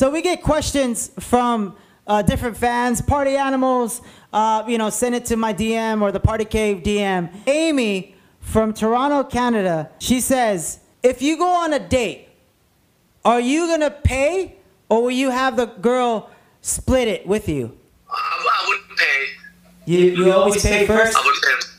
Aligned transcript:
So 0.00 0.08
we 0.08 0.22
get 0.22 0.42
questions 0.42 1.10
from 1.20 1.76
uh, 2.06 2.22
different 2.22 2.56
fans, 2.56 3.02
party 3.02 3.36
animals. 3.36 4.00
Uh, 4.32 4.64
you 4.66 4.78
know, 4.78 4.88
send 4.88 5.14
it 5.14 5.26
to 5.26 5.36
my 5.36 5.52
DM 5.52 6.00
or 6.00 6.10
the 6.10 6.18
Party 6.18 6.46
Cave 6.46 6.82
DM. 6.82 7.30
Amy 7.46 8.14
from 8.40 8.72
Toronto, 8.72 9.24
Canada. 9.24 9.90
She 9.98 10.22
says, 10.22 10.80
if 11.02 11.20
you 11.20 11.36
go 11.36 11.46
on 11.46 11.74
a 11.74 11.78
date, 11.78 12.28
are 13.26 13.40
you 13.40 13.66
gonna 13.66 13.90
pay 13.90 14.56
or 14.88 15.02
will 15.02 15.10
you 15.10 15.28
have 15.28 15.58
the 15.58 15.66
girl 15.66 16.30
split 16.62 17.06
it 17.06 17.26
with 17.26 17.46
you? 17.46 17.76
I, 18.08 18.14
I 18.16 18.68
would 18.68 18.96
pay. 18.96 19.26
You, 19.84 20.24
you 20.24 20.32
always 20.32 20.62
pay 20.62 20.86
first? 20.86 21.14
I 21.14 21.22
would 21.22 21.34
pay. 21.42 21.69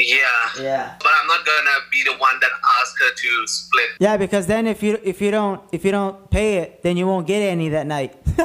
Yeah. 0.00 0.16
Yeah. 0.58 0.94
But 0.98 1.10
I'm 1.20 1.26
not 1.26 1.44
gonna 1.44 1.70
be 1.90 2.02
the 2.04 2.16
one 2.16 2.40
that 2.40 2.50
asks 2.80 2.98
her 3.00 3.14
to 3.14 3.46
split. 3.46 3.90
Yeah, 3.98 4.16
because 4.16 4.46
then 4.46 4.66
if 4.66 4.82
you 4.82 4.98
if 5.04 5.20
you 5.20 5.30
don't 5.30 5.60
if 5.72 5.84
you 5.84 5.90
don't 5.90 6.30
pay 6.30 6.56
it, 6.56 6.82
then 6.82 6.96
you 6.96 7.06
won't 7.06 7.26
get 7.26 7.42
any 7.42 7.68
that 7.68 7.86
night. 7.86 8.16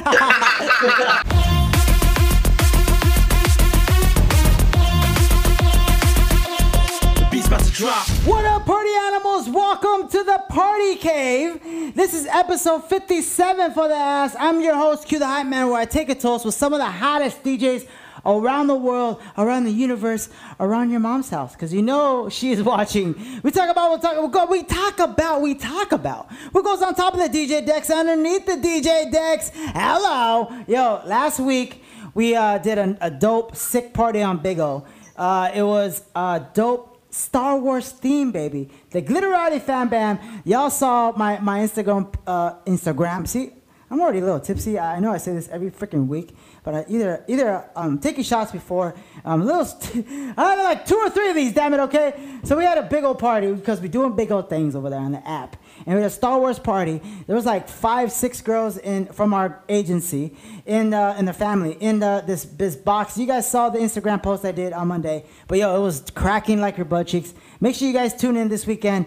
Beats 7.32 7.48
about 7.48 7.64
to 7.64 7.72
drop. 7.72 8.06
What 8.26 8.44
up, 8.44 8.66
party 8.66 8.90
animals? 9.08 9.48
Welcome 9.48 10.10
to 10.10 10.24
the 10.24 10.44
Party 10.50 10.96
Cave. 10.96 11.62
This 11.96 12.14
is 12.14 12.28
episode 12.28 12.84
57 12.84 13.72
for 13.72 13.88
the 13.88 13.96
ass. 13.96 14.36
I'm 14.38 14.60
your 14.60 14.76
host, 14.76 15.08
Q 15.08 15.20
the 15.20 15.28
Hype 15.28 15.48
Man, 15.48 15.70
where 15.70 15.80
I 15.80 15.86
take 15.86 16.10
a 16.10 16.16
toast 16.16 16.44
with 16.44 16.56
some 16.56 16.74
of 16.74 16.80
the 16.80 16.86
hottest 16.86 17.44
DJs 17.44 17.88
around 18.26 18.68
the 18.68 18.76
world, 18.76 19.22
around 19.38 19.66
the 19.66 19.72
universe, 19.72 20.30
around 20.60 20.92
your 20.92 21.00
mom's 21.00 21.30
house, 21.30 21.54
because 21.54 21.74
you 21.74 21.82
know 21.82 22.30
she 22.30 22.52
is 22.52 22.64
watching. 22.74 23.16
We 23.44 23.52
talk 23.52 23.70
about, 23.70 23.92
we 23.92 24.30
talk, 24.32 24.50
we 24.50 24.64
talk 24.64 25.00
about, 25.00 25.42
we 25.42 25.56
talk 25.56 25.92
about. 25.92 26.32
What 26.52 26.64
goes 26.64 26.82
on 26.82 26.96
top 26.96 27.14
of 27.14 27.20
the 27.20 27.30
DJ 27.30 27.66
decks, 27.66 27.90
underneath 27.90 28.46
the 28.46 28.54
DJ 28.54 29.12
decks? 29.12 29.52
Hello, 29.54 30.50
yo. 30.68 31.02
Last 31.06 31.40
week 31.40 31.84
we 32.14 32.36
uh, 32.36 32.58
did 32.58 32.78
a, 32.78 32.98
a 33.02 33.12
dope, 33.12 33.56
sick 33.56 33.94
party 33.94 34.22
on 34.22 34.38
Big 34.38 34.60
O. 34.60 34.86
Uh, 35.16 35.52
it 35.54 35.64
was 35.64 36.04
a 36.16 36.46
dope 36.54 36.96
Star 37.16 37.58
Wars 37.58 37.92
theme, 37.92 38.32
baby. 38.32 38.70
The 38.92 39.02
Glitterati 39.02 39.62
Fan 39.62 39.88
Bam. 39.88 40.20
Y'all 40.44 40.70
saw 40.70 41.14
my, 41.16 41.40
my 41.40 41.60
Instagram 41.60 42.14
uh, 42.28 42.56
Instagram. 42.66 43.26
See, 43.26 43.52
I'm 43.90 44.02
already 44.02 44.20
a 44.20 44.24
little 44.24 44.42
tipsy. 44.42 44.78
I 44.78 45.00
know 45.00 45.14
I 45.14 45.18
say 45.18 45.34
this 45.34 45.48
every 45.48 45.72
freaking 45.72 46.08
week, 46.08 46.36
but 46.66 46.74
I 46.74 46.86
either 46.90 47.24
either 47.28 47.70
um 47.76 48.00
taking 48.00 48.24
shots 48.24 48.52
before 48.52 48.96
um 49.24 49.46
little. 49.46 49.64
St- 49.64 50.06
I 50.38 50.56
had 50.56 50.64
like 50.64 50.86
two 50.86 50.96
or 50.96 51.10
three 51.12 51.30
of 51.30 51.36
these. 51.36 51.54
Damn 51.54 51.74
it, 51.76 51.80
okay. 51.82 52.20
So 52.44 52.58
we 52.58 52.64
had 52.64 52.78
a 52.80 52.84
big 52.84 53.04
old 53.04 53.20
party 53.20 53.54
because 53.54 53.80
we're 53.80 53.88
doing 53.88 54.16
big 54.16 54.32
old 54.32 54.50
things 54.50 54.76
over 54.76 54.90
there 54.90 55.00
on 55.00 55.12
the 55.12 55.26
app, 55.28 55.56
and 55.86 55.96
we 55.96 56.02
had 56.02 56.12
a 56.12 56.14
Star 56.14 56.40
Wars 56.40 56.60
party. 56.60 57.00
There 57.28 57.36
was 57.36 57.46
like 57.46 57.70
five, 57.70 58.12
six 58.12 58.42
girls 58.42 58.78
in 58.78 59.06
from 59.08 59.34
our 59.34 59.64
agency 59.70 60.36
in 60.66 60.94
uh, 60.94 61.16
in 61.20 61.26
the 61.26 61.34
family 61.34 61.78
in 61.80 62.00
the, 62.00 62.24
this 62.26 62.44
this 62.46 62.76
box. 62.76 63.18
You 63.18 63.28
guys 63.28 63.50
saw 63.50 63.70
the 63.70 63.80
Instagram 63.80 64.22
post 64.22 64.44
I 64.44 64.52
did 64.52 64.74
on 64.74 64.88
Monday, 64.88 65.26
but 65.48 65.60
yo, 65.60 65.76
it 65.76 65.82
was 65.82 66.04
cracking 66.16 66.60
like 66.60 66.78
your 66.78 66.86
butt 66.86 67.08
cheeks. 67.08 67.34
Make 67.62 67.76
sure 67.76 67.88
you 67.88 67.94
guys 67.94 68.16
tune 68.16 68.38
in 68.38 68.50
this 68.50 68.66
weekend. 68.66 69.06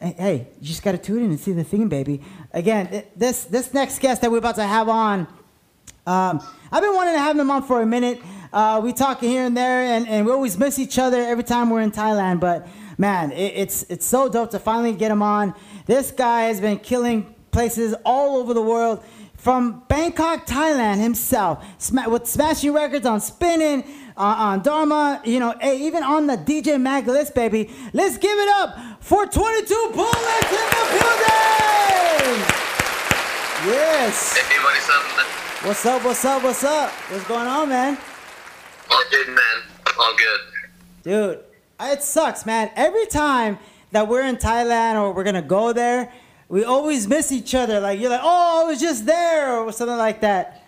Hey, 0.00 0.46
you 0.60 0.68
just 0.68 0.82
gotta 0.84 0.98
tune 0.98 1.24
in 1.24 1.30
and 1.30 1.40
see 1.40 1.52
the 1.52 1.64
thing, 1.64 1.88
baby. 1.88 2.20
Again, 2.52 3.04
this 3.16 3.44
this 3.44 3.74
next 3.74 3.98
guest 3.98 4.20
that 4.20 4.30
we're 4.30 4.38
about 4.38 4.56
to 4.56 4.64
have 4.64 4.88
on, 4.88 5.26
um, 6.08 6.40
I've 6.72 6.82
been 6.82 6.94
wanting 6.94 7.14
to 7.14 7.20
have 7.20 7.38
him 7.38 7.50
on 7.50 7.62
for 7.62 7.82
a 7.82 7.86
minute. 7.86 8.20
Uh, 8.50 8.80
we 8.82 8.94
talk 8.94 9.20
here 9.20 9.44
and 9.44 9.54
there, 9.54 9.82
and, 9.82 10.08
and 10.08 10.24
we 10.24 10.32
always 10.32 10.56
miss 10.56 10.78
each 10.78 10.98
other 10.98 11.20
every 11.20 11.44
time 11.44 11.68
we're 11.68 11.82
in 11.82 11.90
Thailand. 11.90 12.40
But 12.40 12.66
man, 12.96 13.30
it, 13.32 13.52
it's 13.56 13.82
it's 13.90 14.06
so 14.06 14.28
dope 14.28 14.50
to 14.52 14.58
finally 14.58 14.94
get 14.94 15.10
him 15.10 15.22
on. 15.22 15.54
This 15.84 16.10
guy 16.10 16.44
has 16.44 16.62
been 16.62 16.78
killing 16.78 17.34
places 17.50 17.94
all 18.06 18.36
over 18.38 18.54
the 18.54 18.62
world, 18.62 19.04
from 19.36 19.82
Bangkok, 19.88 20.46
Thailand 20.46 21.00
himself, 21.00 21.62
with 22.06 22.26
smashing 22.26 22.72
records 22.72 23.04
on 23.06 23.20
Spinnin'. 23.20 23.84
Uh, 24.16 24.34
on 24.50 24.62
Dharma, 24.62 25.22
you 25.24 25.38
know, 25.38 25.52
eh, 25.60 25.74
even 25.74 26.02
on 26.02 26.26
the 26.26 26.36
DJ 26.36 26.80
Mag 26.80 27.06
list, 27.06 27.36
baby. 27.36 27.70
Let's 27.92 28.18
give 28.18 28.36
it 28.36 28.48
up 28.48 28.76
for 28.98 29.26
22 29.26 29.90
Bullets 29.94 30.50
in 30.50 30.68
the 30.74 30.86
building! 30.98 32.42
Yes. 33.64 34.34
Hey, 35.60 35.68
what 35.68 35.76
is 35.76 35.86
up? 35.86 36.04
What's 36.04 36.24
up? 36.24 36.42
What's 36.42 36.64
up? 36.64 36.90
What's 37.10 37.26
going 37.26 37.46
on, 37.46 37.68
man? 37.68 37.98
All 38.90 39.02
good, 39.10 39.28
man. 39.28 39.62
All 39.98 40.14
good. 40.16 40.40
Dude, 41.02 41.44
it 41.80 42.02
sucks, 42.02 42.46
man. 42.46 42.70
Every 42.76 43.06
time 43.06 43.58
that 43.92 44.08
we're 44.08 44.22
in 44.22 44.36
Thailand 44.36 45.00
or 45.00 45.12
we're 45.12 45.24
gonna 45.24 45.42
go 45.42 45.72
there, 45.72 46.12
we 46.48 46.64
always 46.64 47.06
miss 47.08 47.32
each 47.32 47.54
other. 47.54 47.80
Like 47.80 48.00
you're 48.00 48.10
like, 48.10 48.20
oh, 48.22 48.62
I 48.64 48.68
was 48.70 48.80
just 48.80 49.06
there, 49.06 49.58
or 49.58 49.72
something 49.72 49.96
like 49.96 50.20
that. 50.20 50.64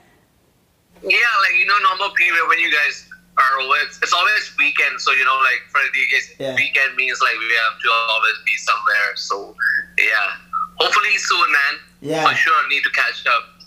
Yeah, 1.02 1.16
like 1.42 1.58
you 1.58 1.66
know, 1.66 1.78
normal 1.82 2.10
period 2.16 2.46
when 2.48 2.58
you 2.58 2.70
guys 2.70 3.08
are 3.38 3.60
away, 3.60 3.78
it's, 3.86 3.98
it's 4.02 4.12
always 4.12 4.52
weekend. 4.58 5.00
So 5.00 5.12
you 5.12 5.24
know, 5.24 5.38
like 5.42 5.62
for 5.70 5.80
the 5.80 6.06
guys, 6.12 6.34
Yeah. 6.38 6.54
weekend 6.56 6.96
means 6.96 7.20
like 7.22 7.38
we 7.38 7.54
have 7.64 7.80
to 7.80 7.90
always 8.12 8.34
be 8.44 8.56
somewhere. 8.56 9.16
So 9.16 9.56
yeah, 9.98 10.36
hopefully 10.76 11.16
soon, 11.16 11.52
man. 11.52 11.74
Yeah. 12.02 12.28
For 12.28 12.34
sure, 12.34 12.68
need 12.68 12.82
to 12.82 12.90
catch 12.90 13.24
up. 13.26 13.59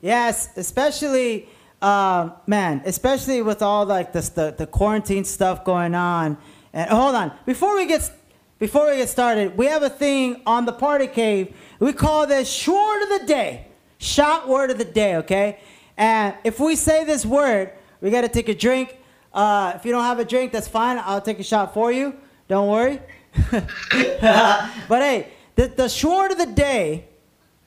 Yes, 0.00 0.48
especially, 0.56 1.48
um, 1.82 2.32
man, 2.46 2.82
especially 2.84 3.42
with 3.42 3.62
all 3.62 3.84
like 3.84 4.12
this, 4.12 4.30
the 4.30 4.54
the 4.56 4.66
quarantine 4.66 5.24
stuff 5.24 5.64
going 5.64 5.94
on. 5.94 6.38
And 6.72 6.88
hold 6.90 7.14
on, 7.14 7.32
before 7.44 7.76
we 7.76 7.86
get 7.86 8.10
before 8.58 8.90
we 8.90 8.96
get 8.96 9.08
started, 9.08 9.56
we 9.56 9.66
have 9.66 9.82
a 9.82 9.90
thing 9.90 10.42
on 10.46 10.64
the 10.66 10.72
party 10.72 11.06
cave. 11.06 11.54
We 11.78 11.92
call 11.92 12.26
this 12.26 12.50
short 12.50 13.02
of 13.02 13.08
the 13.20 13.26
day, 13.26 13.66
shot 13.98 14.48
word 14.48 14.70
of 14.70 14.78
the 14.78 14.84
day. 14.84 15.16
Okay, 15.16 15.58
and 15.96 16.34
if 16.44 16.60
we 16.60 16.76
say 16.76 17.04
this 17.04 17.26
word, 17.26 17.72
we 18.00 18.10
got 18.10 18.22
to 18.22 18.28
take 18.28 18.48
a 18.48 18.54
drink. 18.54 18.96
Uh, 19.32 19.72
if 19.76 19.84
you 19.84 19.92
don't 19.92 20.04
have 20.04 20.18
a 20.18 20.24
drink, 20.24 20.52
that's 20.52 20.68
fine. 20.68 20.98
I'll 20.98 21.20
take 21.20 21.38
a 21.38 21.44
shot 21.44 21.74
for 21.74 21.92
you. 21.92 22.14
Don't 22.48 22.68
worry. 22.68 23.00
but 23.50 25.02
hey, 25.02 25.28
the 25.56 25.68
the 25.68 25.88
short 25.88 26.32
of 26.32 26.38
the 26.38 26.46
day 26.46 27.04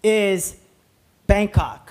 is 0.03 0.57
Bangkok. 1.27 1.82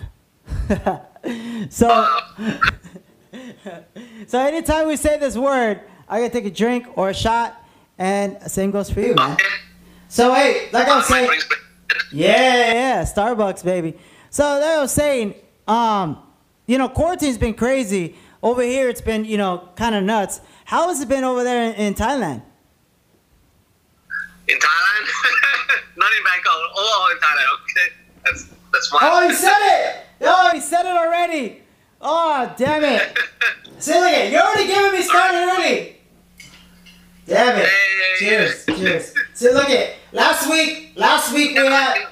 so, 1.71 2.19
so 4.27 4.38
anytime 4.38 4.87
we 4.88 4.97
say 4.97 5.19
this 5.19 5.37
word, 5.37 5.81
I 6.09 6.21
gotta 6.21 6.33
take 6.33 6.47
a 6.47 6.50
drink 6.50 6.87
or 6.97 7.10
a 7.10 7.15
shot, 7.15 7.62
and 7.99 8.41
same 8.50 8.71
goes 8.71 8.91
for 8.91 9.00
you, 9.00 9.15
man. 9.15 9.37
So 10.09 10.34
hey, 10.34 10.69
like 10.72 10.88
I 10.88 10.97
was 10.97 11.06
saying, 11.06 11.31
yeah, 12.12 12.72
yeah, 12.72 13.03
Starbucks, 13.03 13.65
baby. 13.65 13.97
So 14.31 14.44
like 14.44 14.62
I 14.62 14.81
was 14.81 14.93
saying, 14.93 15.34
um, 15.69 16.22
you 16.66 16.78
know, 16.78 16.89
quarantine's 16.89 17.39
been 17.39 17.54
crazy. 17.54 18.16
Over 18.43 18.62
here, 18.62 18.89
it's 18.89 19.00
been 19.00 19.25
you 19.25 19.37
know 19.37 19.69
kind 19.77 19.94
of 19.94 20.04
nuts. 20.04 20.41
How 20.65 20.89
has 20.89 21.00
it 21.00 21.09
been 21.09 21.25
over 21.25 21.44
there 21.44 21.71
in, 21.71 21.75
in 21.75 21.94
Thailand? 21.94 22.43
In 24.49 24.59
Thailand, 24.59 25.06
not 25.97 26.10
in 26.16 26.25
Bangkok. 26.25 26.54
Oh, 26.77 27.12
in 27.12 27.19
Thailand. 27.19 27.47
Okay, 27.54 27.94
that's 28.25 28.44
that's 28.72 28.93
why. 28.93 29.00
Oh, 29.03 29.28
he 29.28 29.34
said 29.34 29.53
it! 29.60 30.06
Oh, 30.22 30.50
he 30.55 30.60
said 30.60 30.87
it 30.87 30.97
already! 30.97 31.62
Oh, 32.00 32.53
damn 32.56 32.84
it! 32.84 33.19
See, 33.78 33.93
look 33.94 34.10
at 34.10 34.31
You're 34.31 34.43
already 34.43 34.66
giving 34.66 34.93
me 34.93 35.03
started 35.03 35.38
early! 35.38 35.97
Damn 37.27 37.59
it! 37.59 37.69
Cheers, 38.19 38.66
cheers. 38.66 39.15
See, 39.34 39.50
look 39.53 39.71
at 39.71 39.94
Last 40.12 40.50
week, 40.50 40.93
last 40.94 41.33
week 41.33 41.56
we 41.56 41.65
had, 41.66 42.06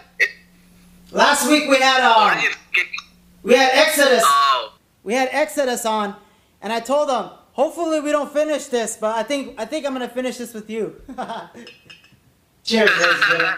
last 1.10 1.46
week 1.50 1.68
we 1.68 1.76
had, 1.76 2.00
um, 2.02 2.42
we 3.42 3.54
had 3.54 3.70
Exodus. 3.74 4.22
Oh, 4.24 4.72
We 5.02 5.12
had 5.12 5.28
Exodus 5.32 5.84
on, 5.84 6.16
and 6.62 6.72
I 6.72 6.80
told 6.80 7.10
them, 7.10 7.28
hopefully 7.52 8.00
we 8.00 8.10
don't 8.10 8.32
finish 8.32 8.66
this, 8.66 8.96
but 8.96 9.14
I 9.14 9.22
think, 9.22 9.54
I 9.60 9.66
think 9.66 9.84
I'm 9.84 9.92
gonna 9.92 10.08
finish 10.08 10.38
this 10.38 10.54
with 10.54 10.70
you. 10.70 10.98
cheers, 12.64 12.90
ladies. 12.98 13.48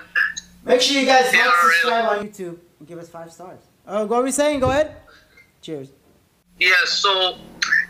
Make 0.65 0.81
sure 0.81 1.01
you 1.01 1.07
guys 1.07 1.33
like, 1.33 1.55
subscribe 1.63 2.19
on 2.19 2.27
YouTube, 2.27 2.59
and 2.81 2.89
give 2.89 2.99
us 2.99 3.09
five 3.09 3.33
stars. 3.33 3.61
Oh, 3.87 4.07
what 4.07 4.19
were 4.19 4.25
we 4.25 4.31
saying? 4.33 4.61
Go 4.61 4.71
ahead. 4.71 4.97
Cheers. 5.61 5.89
yeah. 6.59 6.71
So 6.87 7.11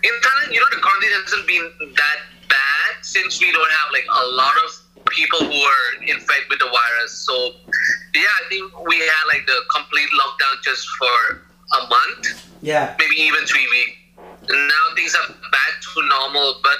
in 0.02 0.14
Thailand, 0.24 0.52
you 0.52 0.60
know, 0.60 0.66
the 0.72 0.80
quarantine 0.80 1.10
hasn't 1.24 1.46
been 1.46 1.70
that 1.96 2.18
bad 2.48 2.92
since 3.02 3.40
we 3.40 3.50
don't 3.52 3.70
have 3.70 3.88
like 3.92 4.04
a 4.08 4.26
lot 4.36 4.54
of 4.64 4.70
people 5.10 5.40
who 5.40 5.52
are 5.54 6.02
infected 6.06 6.48
with 6.50 6.58
the 6.58 6.66
virus. 6.68 7.12
So 7.12 7.34
yeah, 8.14 8.28
I 8.40 8.48
think 8.48 8.72
we 8.88 8.98
had 8.98 9.24
like 9.28 9.46
the 9.46 9.58
complete 9.74 10.08
lockdown 10.16 10.62
just 10.62 10.86
for 10.98 11.42
a 11.80 11.88
month. 11.88 12.48
Yeah. 12.62 12.94
maybe 12.98 13.16
even 13.16 13.44
three 13.46 13.66
weeks. 13.68 13.96
Now 14.48 14.84
things 14.96 15.14
are 15.14 15.28
back 15.50 15.72
to 15.80 16.08
normal, 16.08 16.60
but 16.62 16.78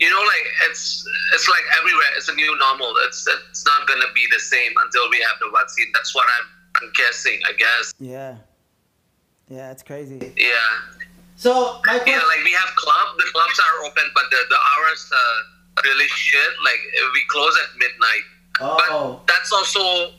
you 0.00 0.10
know, 0.10 0.20
like 0.20 0.46
it's 0.70 1.06
it's 1.34 1.48
like 1.48 1.62
everywhere. 1.78 2.10
It's 2.16 2.28
a 2.28 2.34
new 2.34 2.58
normal. 2.58 2.92
It's 3.06 3.26
it's 3.50 3.64
not 3.64 3.86
gonna 3.88 4.10
be 4.14 4.26
the 4.32 4.38
same 4.40 4.72
until 4.82 5.08
we 5.10 5.18
have 5.22 5.38
the 5.40 5.50
vaccine. 5.56 5.86
That's 5.94 6.14
what 6.14 6.26
I'm, 6.38 6.46
I'm 6.84 6.92
guessing. 6.94 7.40
I 7.48 7.52
guess. 7.52 7.92
Yeah. 7.98 8.36
Yeah, 9.48 9.70
it's 9.72 9.82
crazy. 9.82 10.20
Yeah. 10.36 10.52
So 11.36 11.80
my 11.86 11.94
Yeah, 12.06 12.20
like 12.28 12.44
we 12.44 12.52
have 12.52 12.74
club. 12.76 13.16
The 13.18 13.24
clubs 13.32 13.58
are 13.60 13.86
open, 13.86 14.04
but 14.14 14.24
the 14.30 14.40
the 14.48 14.56
hours 14.56 15.10
uh, 15.12 15.78
are 15.78 15.84
really 15.84 16.08
shit. 16.08 16.50
Like 16.64 16.80
we 17.12 17.20
close 17.28 17.54
at 17.64 17.78
midnight. 17.78 18.24
Oh. 18.60 18.76
But 18.78 19.26
that's 19.26 19.52
also 19.52 20.12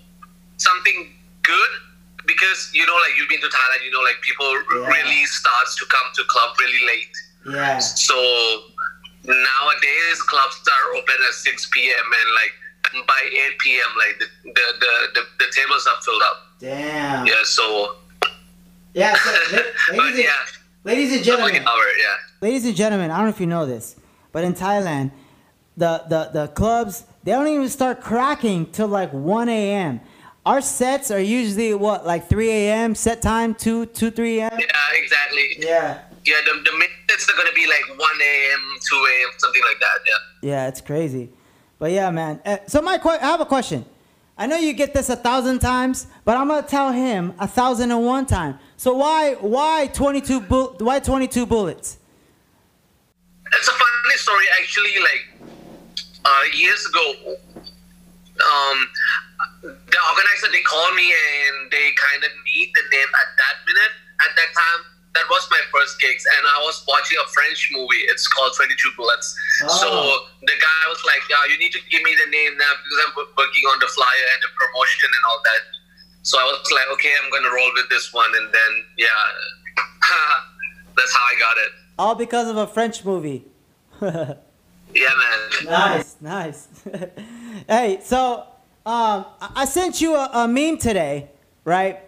something 0.57 1.13
good 1.43 1.71
because 2.25 2.69
you 2.73 2.85
know, 2.85 2.95
like 2.95 3.17
you've 3.17 3.29
been 3.29 3.41
to 3.41 3.47
Thailand, 3.47 3.85
you 3.85 3.91
know, 3.91 4.01
like 4.01 4.19
people 4.21 4.49
Yeah. 4.49 4.87
really 4.89 5.25
starts 5.25 5.75
to 5.77 5.85
come 5.85 6.07
to 6.15 6.23
club 6.27 6.57
really 6.59 6.85
late. 6.85 7.15
Yeah. 7.49 7.77
So 7.79 8.15
nowadays 9.23 10.21
clubs 10.21 10.61
are 10.69 10.97
open 10.97 11.15
at 11.27 11.33
6 11.33 11.69
p.m. 11.73 12.05
and 12.05 12.29
like 12.35 12.53
by 13.07 13.21
8 13.25 13.59
p.m. 13.59 13.89
like 13.97 14.19
the 14.19 14.27
the, 14.45 14.65
the, 14.79 14.93
the, 15.15 15.21
the 15.39 15.47
tables 15.55 15.87
are 15.87 15.99
filled 16.01 16.21
up. 16.21 16.44
Damn. 16.59 17.25
Yeah, 17.27 17.33
so 17.43 17.95
Yeah. 18.93 19.15
So, 19.15 19.31
ladies, 19.91 20.15
and, 20.15 20.17
yeah, 20.17 20.31
ladies 20.83 21.09
and 21.09 21.17
like 21.17 21.25
gentlemen, 21.25 21.55
an 21.57 21.67
hour, 21.67 21.83
yeah. 21.97 22.15
ladies 22.41 22.65
and 22.65 22.75
gentlemen, 22.75 23.11
I 23.11 23.17
don't 23.17 23.25
know 23.25 23.31
if 23.31 23.39
you 23.39 23.47
know 23.47 23.65
this, 23.65 23.95
but 24.31 24.43
in 24.43 24.53
Thailand, 24.53 25.11
the 25.77 26.03
the, 26.07 26.29
the 26.33 26.47
clubs 26.49 27.03
they 27.23 27.31
don't 27.31 27.47
even 27.47 27.69
start 27.69 28.01
cracking 28.01 28.67
till 28.67 28.87
like 28.87 29.11
1 29.11 29.49
a.m. 29.49 29.99
Our 30.45 30.61
sets 30.61 31.09
are 31.09 31.19
usually 31.19 31.73
what 31.73 32.05
like 32.05 32.29
3 32.29 32.49
a.m. 32.49 32.93
set 32.93 33.21
time, 33.21 33.55
2 33.55 33.87
2 33.87 34.11
3 34.11 34.39
a.m. 34.39 34.51
Yeah, 34.59 34.67
exactly. 34.93 35.47
Yeah. 35.57 36.01
Yeah, 36.23 36.35
the, 36.45 36.53
the 36.63 36.71
minutes 36.71 37.29
are 37.29 37.35
gonna 37.37 37.51
be 37.53 37.67
like 37.67 37.87
1 37.87 37.99
a.m., 37.99 38.59
2 38.89 38.95
a.m., 38.95 39.29
something 39.37 39.61
like 39.67 39.79
that. 39.79 39.99
Yeah. 40.07 40.49
Yeah, 40.49 40.67
it's 40.67 40.81
crazy. 40.81 41.29
But 41.79 41.91
yeah, 41.91 42.09
man. 42.11 42.41
Uh, 42.45 42.57
so 42.67 42.81
my 42.81 42.99
I 43.03 43.17
have 43.17 43.41
a 43.41 43.45
question. 43.45 43.85
I 44.37 44.47
know 44.47 44.57
you 44.57 44.73
get 44.73 44.93
this 44.93 45.09
a 45.09 45.15
thousand 45.15 45.59
times, 45.59 46.07
but 46.25 46.35
I'm 46.35 46.49
gonna 46.49 46.67
tell 46.67 46.91
him 46.91 47.33
a 47.39 47.47
thousand 47.47 47.91
and 47.91 48.05
one 48.05 48.25
time. 48.25 48.59
So 48.75 48.93
why 48.93 49.35
why 49.35 49.87
22 49.93 50.41
bull- 50.41 50.75
why 50.79 50.99
22 50.99 51.45
bullets? 51.45 51.97
It's 53.53 53.67
a 53.67 53.71
funny 53.71 54.17
story, 54.17 54.45
actually. 54.59 54.91
Like 54.99 55.51
uh, 56.25 56.43
years 56.53 56.85
ago, 56.85 57.35
um, 57.55 58.87
the 59.61 59.99
organizer 60.11 60.51
they 60.51 60.61
called 60.61 60.95
me 60.95 61.13
and 61.13 61.71
they 61.71 61.91
kind 61.95 62.23
of 62.23 62.31
need 62.53 62.71
the 62.75 62.81
name 62.91 63.07
at 63.07 63.29
that 63.37 63.55
minute. 63.65 63.91
At 64.21 64.35
that 64.35 64.51
time, 64.53 64.81
that 65.15 65.25
was 65.31 65.47
my 65.49 65.61
first 65.73 65.99
gigs, 65.99 66.23
and 66.37 66.43
I 66.45 66.59
was 66.67 66.83
watching 66.87 67.17
a 67.23 67.27
French 67.31 67.69
movie. 67.71 68.03
It's 68.11 68.27
called 68.27 68.51
Twenty 68.55 68.75
Two 68.75 68.91
Bullets. 68.97 69.33
So 69.81 69.87
Oh. 69.89 70.27
the 70.43 70.57
guy 70.59 70.81
was 70.91 71.01
like, 71.07 71.23
"Yeah, 71.29 71.43
you 71.51 71.57
need 71.57 71.71
to 71.71 71.81
give 71.89 72.03
me 72.03 72.13
the 72.15 72.29
name 72.29 72.57
now 72.57 72.71
because 72.83 72.97
I'm 73.07 73.13
working 73.15 73.65
on 73.71 73.79
the 73.79 73.87
flyer 73.87 74.25
and 74.35 74.39
the 74.43 74.51
promotion 74.59 75.09
and 75.09 75.23
all 75.29 75.41
that." 75.43 75.61
So 76.23 76.37
I 76.39 76.43
was 76.45 76.59
like, 76.71 76.87
"Okay, 76.99 77.13
I'm 77.23 77.29
gonna 77.31 77.53
roll 77.53 77.71
with 77.73 77.89
this 77.89 78.11
one," 78.13 78.31
and 78.35 78.51
then 78.53 78.71
yeah, 78.97 79.07
that's 80.97 81.13
how 81.15 81.25
I 81.25 81.35
got 81.39 81.57
it. 81.57 81.71
All 81.97 82.15
because 82.15 82.49
of 82.49 82.57
a 82.57 82.67
French 82.67 83.03
movie. 83.05 83.45
Yeah, 84.93 85.09
man. 85.17 85.65
nice, 85.65 86.15
nice. 86.21 86.67
hey, 87.67 87.99
so 88.01 88.45
um, 88.85 89.25
I 89.41 89.49
I 89.57 89.65
sent 89.65 89.99
you 89.99 90.15
a, 90.15 90.29
a 90.31 90.47
meme 90.47 90.77
today, 90.77 91.27
right? 91.65 91.99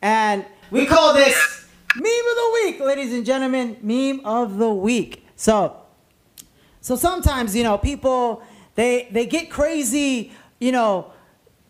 And 0.00 0.44
we 0.72 0.86
call 0.86 1.14
this 1.14 1.36
meme 1.96 2.04
of 2.04 2.36
the 2.36 2.50
week, 2.54 2.80
ladies 2.80 3.12
and 3.12 3.24
gentlemen. 3.24 3.76
Meme 3.82 4.20
of 4.24 4.58
the 4.58 4.72
week. 4.72 5.26
So, 5.36 5.76
so 6.80 6.96
sometimes 6.96 7.54
you 7.54 7.62
know 7.64 7.78
people 7.78 8.42
they 8.74 9.08
they 9.10 9.26
get 9.26 9.50
crazy, 9.50 10.32
you 10.58 10.72
know, 10.72 11.12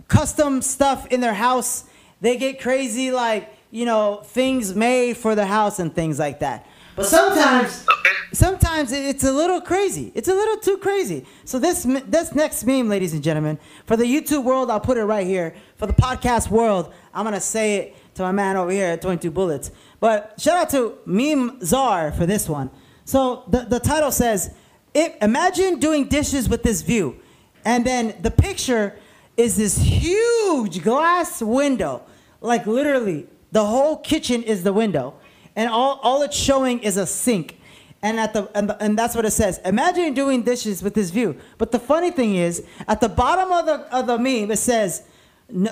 custom 0.09 0.63
stuff 0.63 1.07
in 1.09 1.21
their 1.21 1.35
house. 1.35 1.85
They 2.21 2.37
get 2.37 2.61
crazy 2.61 3.11
like 3.11 3.53
you 3.71 3.85
know 3.85 4.23
things 4.25 4.75
made 4.75 5.17
for 5.17 5.35
the 5.35 5.47
house 5.47 5.79
and 5.79 5.95
things 5.95 6.19
like 6.19 6.41
that. 6.41 6.67
But 6.95 7.07
sometimes 7.07 7.87
sometimes 8.33 8.93
it's 8.93 9.25
a 9.25 9.33
little 9.33 9.61
crazy. 9.61 10.13
It's 10.15 10.29
a 10.29 10.35
little 10.35 10.57
too 10.59 10.79
crazy. 10.79 11.27
So 11.45 11.59
this 11.59 11.85
this 12.07 12.35
next 12.35 12.65
meme, 12.65 12.89
ladies 12.89 13.13
and 13.13 13.23
gentlemen, 13.23 13.59
for 13.87 13.97
the 13.97 14.05
YouTube 14.05 14.45
world, 14.45 14.71
I'll 14.71 14.81
put 14.81 14.99
it 14.99 15.05
right 15.05 15.27
here. 15.27 15.55
For 15.77 15.87
the 15.87 15.93
podcast 15.95 16.51
world, 16.51 16.93
I'm 17.15 17.25
gonna 17.25 17.41
say 17.41 17.77
it 17.77 18.15
to 18.15 18.23
my 18.23 18.33
man 18.33 18.57
over 18.57 18.71
here 18.71 18.87
at 18.87 19.03
22 19.03 19.31
Bullets. 19.31 19.71
But 20.02 20.34
shout 20.37 20.56
out 20.56 20.70
to 20.70 20.99
Meme 21.06 21.64
Czar 21.64 22.10
for 22.10 22.26
this 22.26 22.49
one. 22.49 22.70
So 23.04 23.44
the, 23.46 23.60
the 23.60 23.78
title 23.78 24.10
says, 24.10 24.52
"If- 24.93 25.14
"Imagine 25.22 25.78
doing 25.78 26.08
dishes 26.08 26.49
with 26.49 26.64
this 26.64 26.82
view," 26.82 27.20
and 27.64 27.87
then 27.87 28.16
the 28.20 28.32
picture 28.32 28.96
is 29.37 29.56
this 29.56 29.78
huge 29.78 30.82
glass 30.82 31.40
window, 31.40 32.02
like 32.40 32.66
literally 32.66 33.28
the 33.52 33.64
whole 33.64 33.96
kitchen 33.96 34.43
is 34.43 34.64
the 34.64 34.72
window, 34.72 35.14
and 35.54 35.70
all, 35.70 36.00
all 36.02 36.22
it's 36.22 36.37
showing 36.37 36.81
is 36.81 36.96
a 36.96 37.06
sink. 37.06 37.60
And 38.02 38.19
at 38.19 38.32
the 38.32 38.50
and, 38.56 38.70
the, 38.70 38.82
and 38.82 38.99
that's 38.99 39.14
what 39.14 39.25
it 39.25 39.31
says. 39.31 39.60
Imagine 39.64 40.14
doing 40.14 40.43
dishes 40.43 40.82
with 40.82 40.94
this 40.94 41.10
view. 41.10 41.37
But 41.58 41.70
the 41.70 41.78
funny 41.78 42.10
thing 42.10 42.34
is, 42.34 42.66
at 42.88 43.00
the 43.00 43.08
bottom 43.08 43.52
of 43.52 43.66
the 43.66 43.96
of 43.96 44.08
the 44.08 44.19
meme, 44.19 44.50
it 44.50 44.58
says, 44.58 45.04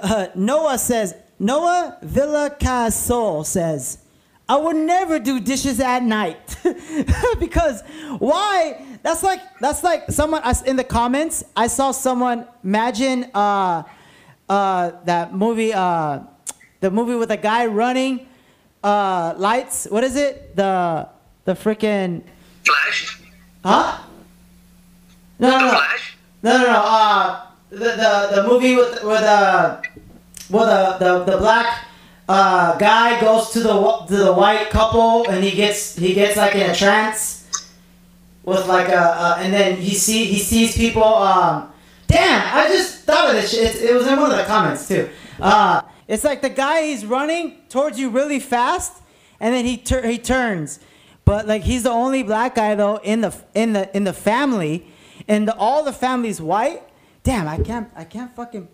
uh, 0.00 0.28
Noah 0.36 0.78
says, 0.78 1.16
Noah 1.40 1.98
Villa 2.02 2.54
Casol 2.60 3.44
says, 3.44 3.98
I 4.50 4.56
would 4.56 4.74
never 4.74 5.20
do 5.20 5.38
dishes 5.38 5.78
at 5.78 6.02
night 6.02 6.56
because 7.38 7.82
why? 8.18 8.84
That's 9.00 9.22
like 9.22 9.40
that's 9.60 9.84
like 9.84 10.10
someone 10.10 10.42
in 10.66 10.74
the 10.74 10.82
comments. 10.82 11.44
I 11.54 11.68
saw 11.68 11.92
someone 11.92 12.48
imagine 12.64 13.30
uh, 13.32 13.84
uh, 14.48 14.90
that 15.04 15.32
movie, 15.32 15.72
uh, 15.72 16.24
the 16.80 16.90
movie 16.90 17.14
with 17.14 17.30
a 17.30 17.36
guy 17.36 17.66
running, 17.66 18.26
uh, 18.82 19.34
lights. 19.36 19.86
What 19.88 20.02
is 20.02 20.16
it? 20.16 20.56
The 20.56 21.08
the 21.44 21.52
freaking 21.54 22.24
Flash? 22.66 23.22
huh? 23.64 24.02
No, 25.38 25.48
no, 25.48 25.58
no. 25.58 25.80
No, 26.42 26.58
no, 26.58 26.66
no. 26.66 26.82
Uh, 26.84 27.46
the, 27.70 27.78
the, 27.78 28.28
the 28.34 28.48
movie 28.48 28.74
with 28.74 29.00
with 29.04 29.22
uh, 29.22 29.80
well 30.50 30.66
the 30.66 30.98
the, 30.98 31.24
the 31.30 31.38
black 31.38 31.86
uh, 32.30 32.76
guy 32.76 33.20
goes 33.20 33.50
to 33.50 33.58
the 33.58 34.04
to 34.06 34.16
the 34.16 34.32
white 34.32 34.70
couple 34.70 35.28
and 35.28 35.42
he 35.42 35.50
gets 35.50 35.96
he 35.96 36.14
gets 36.14 36.36
like 36.36 36.54
in 36.54 36.70
a 36.70 36.74
trance 36.74 37.68
with 38.44 38.68
like 38.68 38.88
a 38.88 39.36
and 39.40 39.52
then 39.52 39.76
he 39.76 39.94
see 39.96 40.26
he 40.26 40.38
sees 40.38 40.76
people. 40.76 41.02
Um, 41.02 41.72
damn, 42.06 42.56
I 42.56 42.68
just 42.68 43.02
thought 43.02 43.30
of 43.30 43.34
this 43.34 43.50
shit. 43.50 43.74
It, 43.74 43.90
it 43.90 43.94
was 43.94 44.06
in 44.06 44.16
one 44.20 44.30
of 44.30 44.36
the 44.36 44.44
comments 44.44 44.86
too. 44.86 45.08
Uh, 45.40 45.82
it's 46.06 46.22
like 46.22 46.40
the 46.40 46.50
guy 46.50 46.86
he's 46.86 47.04
running 47.04 47.58
towards 47.68 47.98
you 47.98 48.10
really 48.10 48.38
fast, 48.38 49.02
and 49.40 49.52
then 49.52 49.64
he 49.64 49.76
tur- 49.76 50.06
he 50.06 50.16
turns, 50.16 50.78
but 51.24 51.48
like 51.48 51.64
he's 51.64 51.82
the 51.82 51.90
only 51.90 52.22
black 52.22 52.54
guy 52.54 52.76
though 52.76 52.98
in 52.98 53.22
the 53.22 53.34
in 53.54 53.72
the 53.72 53.90
in 53.96 54.04
the 54.04 54.12
family, 54.12 54.86
and 55.26 55.48
the, 55.48 55.56
all 55.56 55.82
the 55.82 55.92
family's 55.92 56.40
white. 56.40 56.84
Damn, 57.24 57.48
I 57.48 57.58
can't 57.58 57.90
I 57.96 58.04
can't 58.04 58.32
fucking 58.36 58.68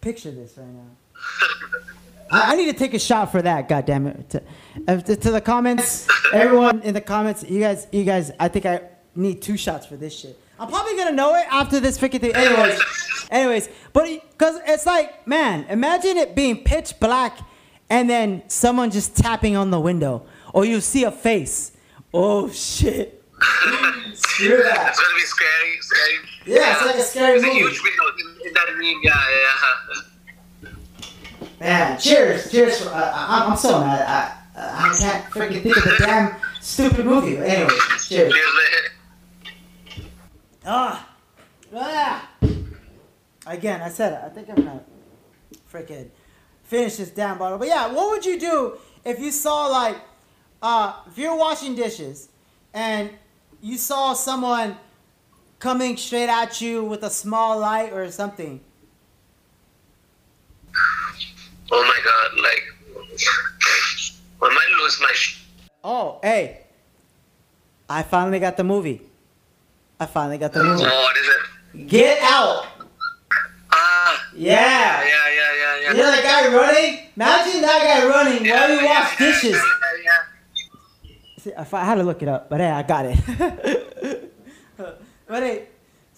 picture 0.00 0.30
this 0.30 0.56
right 0.56 0.66
now. 0.68 1.90
I, 2.30 2.52
I 2.52 2.56
need 2.56 2.66
to 2.66 2.72
take 2.78 2.94
a 2.94 2.98
shot 2.98 3.30
for 3.32 3.42
that. 3.42 3.68
God 3.68 3.86
damn 3.86 4.06
it! 4.06 4.30
To, 4.30 4.42
uh, 4.88 4.96
to, 5.00 5.16
to 5.16 5.30
the 5.30 5.40
comments, 5.40 6.08
everyone 6.32 6.80
in 6.82 6.94
the 6.94 7.00
comments, 7.00 7.44
you 7.44 7.60
guys, 7.60 7.86
you 7.92 8.04
guys, 8.04 8.30
I 8.40 8.48
think 8.48 8.66
I 8.66 8.82
need 9.14 9.42
two 9.42 9.56
shots 9.56 9.86
for 9.86 9.96
this 9.96 10.16
shit. 10.18 10.38
I'm 10.58 10.68
probably 10.68 10.96
gonna 10.96 11.12
know 11.12 11.34
it 11.34 11.46
after 11.50 11.80
this 11.80 11.98
freaking 11.98 12.20
thing. 12.20 12.34
Anyways, 12.34 12.80
anyways, 13.30 13.68
but 13.92 14.08
because 14.32 14.60
it's 14.66 14.86
like, 14.86 15.26
man, 15.26 15.64
imagine 15.68 16.16
it 16.16 16.34
being 16.34 16.62
pitch 16.64 16.98
black, 17.00 17.38
and 17.90 18.08
then 18.08 18.42
someone 18.48 18.90
just 18.90 19.16
tapping 19.16 19.56
on 19.56 19.70
the 19.70 19.80
window, 19.80 20.26
or 20.52 20.64
you 20.64 20.80
see 20.80 21.04
a 21.04 21.10
face. 21.12 21.72
Oh 22.12 22.48
shit! 22.50 23.22
Screw 24.14 24.62
that. 24.62 24.90
It's 24.90 25.00
gonna 25.00 25.14
be 25.16 25.20
scary, 25.22 25.76
scary. 25.80 26.18
Yeah, 26.46 26.72
it's 26.74 26.86
like 26.86 26.96
a 26.96 27.02
scary 27.02 27.34
It's 27.38 27.42
movie. 27.44 27.58
a 27.58 27.62
huge 27.62 27.82
window 27.82 28.04
in, 28.20 28.46
in 28.48 28.54
that 28.54 28.66
meme, 28.78 29.00
yeah, 29.02 29.14
yeah. 31.64 31.96
Cheers, 31.96 32.50
cheers. 32.50 32.80
For, 32.80 32.90
uh, 32.90 33.12
I, 33.14 33.46
I'm 33.48 33.56
so 33.56 33.80
mad. 33.80 34.02
I, 34.02 34.44
I 34.56 34.94
can't 34.96 35.24
freaking 35.24 35.62
think 35.62 35.76
of 35.76 35.84
the 35.84 35.96
damn 35.98 36.36
stupid 36.60 37.06
movie. 37.06 37.36
But 37.36 37.48
anyway, 37.48 37.70
cheers. 38.00 38.32
Cheers. 38.32 38.34
Ah, 40.66 41.08
ah. 41.74 42.30
Again, 43.46 43.82
I 43.82 43.88
said 43.88 44.12
it. 44.14 44.20
I 44.24 44.28
think 44.28 44.48
I'm 44.48 44.56
gonna 44.56 44.84
freaking 45.70 46.08
finish 46.62 46.96
this 46.96 47.10
damn 47.10 47.38
bottle. 47.38 47.58
But 47.58 47.68
yeah, 47.68 47.92
what 47.92 48.10
would 48.10 48.24
you 48.24 48.38
do 48.38 48.78
if 49.04 49.20
you 49.20 49.30
saw 49.30 49.66
like, 49.66 49.96
uh, 50.62 51.00
if 51.06 51.18
you're 51.18 51.36
washing 51.36 51.74
dishes 51.74 52.28
and 52.72 53.10
you 53.60 53.76
saw 53.76 54.14
someone 54.14 54.76
coming 55.58 55.96
straight 55.96 56.28
at 56.28 56.60
you 56.60 56.84
with 56.84 57.02
a 57.02 57.10
small 57.10 57.58
light 57.58 57.92
or 57.92 58.10
something? 58.10 58.60
Oh 61.70 61.82
my 61.82 62.00
god, 62.04 62.42
like, 62.42 62.62
I 64.42 64.48
might 64.48 64.82
lose 64.82 64.98
my 65.00 65.12
sh- 65.12 65.40
Oh, 65.82 66.18
hey, 66.22 66.60
I 67.88 68.02
finally 68.02 68.38
got 68.38 68.56
the 68.56 68.64
movie. 68.64 69.00
I 70.00 70.06
finally 70.06 70.38
got 70.38 70.52
the 70.52 70.62
movie. 70.64 70.84
Oh, 70.86 71.02
what 71.02 71.16
is 71.16 71.26
it? 71.28 71.86
Get 71.88 72.22
out! 72.22 72.66
Ah, 73.72 74.26
Yeah. 74.34 75.02
yeah, 75.02 75.04
yeah, 75.04 75.34
yeah, 75.34 75.80
yeah. 75.82 75.90
You 75.90 75.96
know 75.98 76.10
that 76.10 76.22
guy 76.22 76.54
running? 76.56 76.98
Imagine 77.16 77.60
that 77.62 77.82
guy 77.82 78.06
running 78.08 78.48
while 78.48 78.68
you 78.70 78.76
Yeah, 78.80 78.84
wash 79.00 79.20
yeah, 79.20 79.26
dishes. 79.26 79.52
Yeah, 79.52 80.02
yeah. 80.04 81.10
See, 81.38 81.52
I, 81.52 81.66
I 81.72 81.84
had 81.84 81.96
to 81.96 82.02
look 82.02 82.22
it 82.22 82.28
up, 82.28 82.48
but 82.48 82.60
hey, 82.60 82.70
I 82.70 82.82
got 82.82 83.06
it. 83.06 84.32
but 84.76 85.42
hey, 85.42 85.68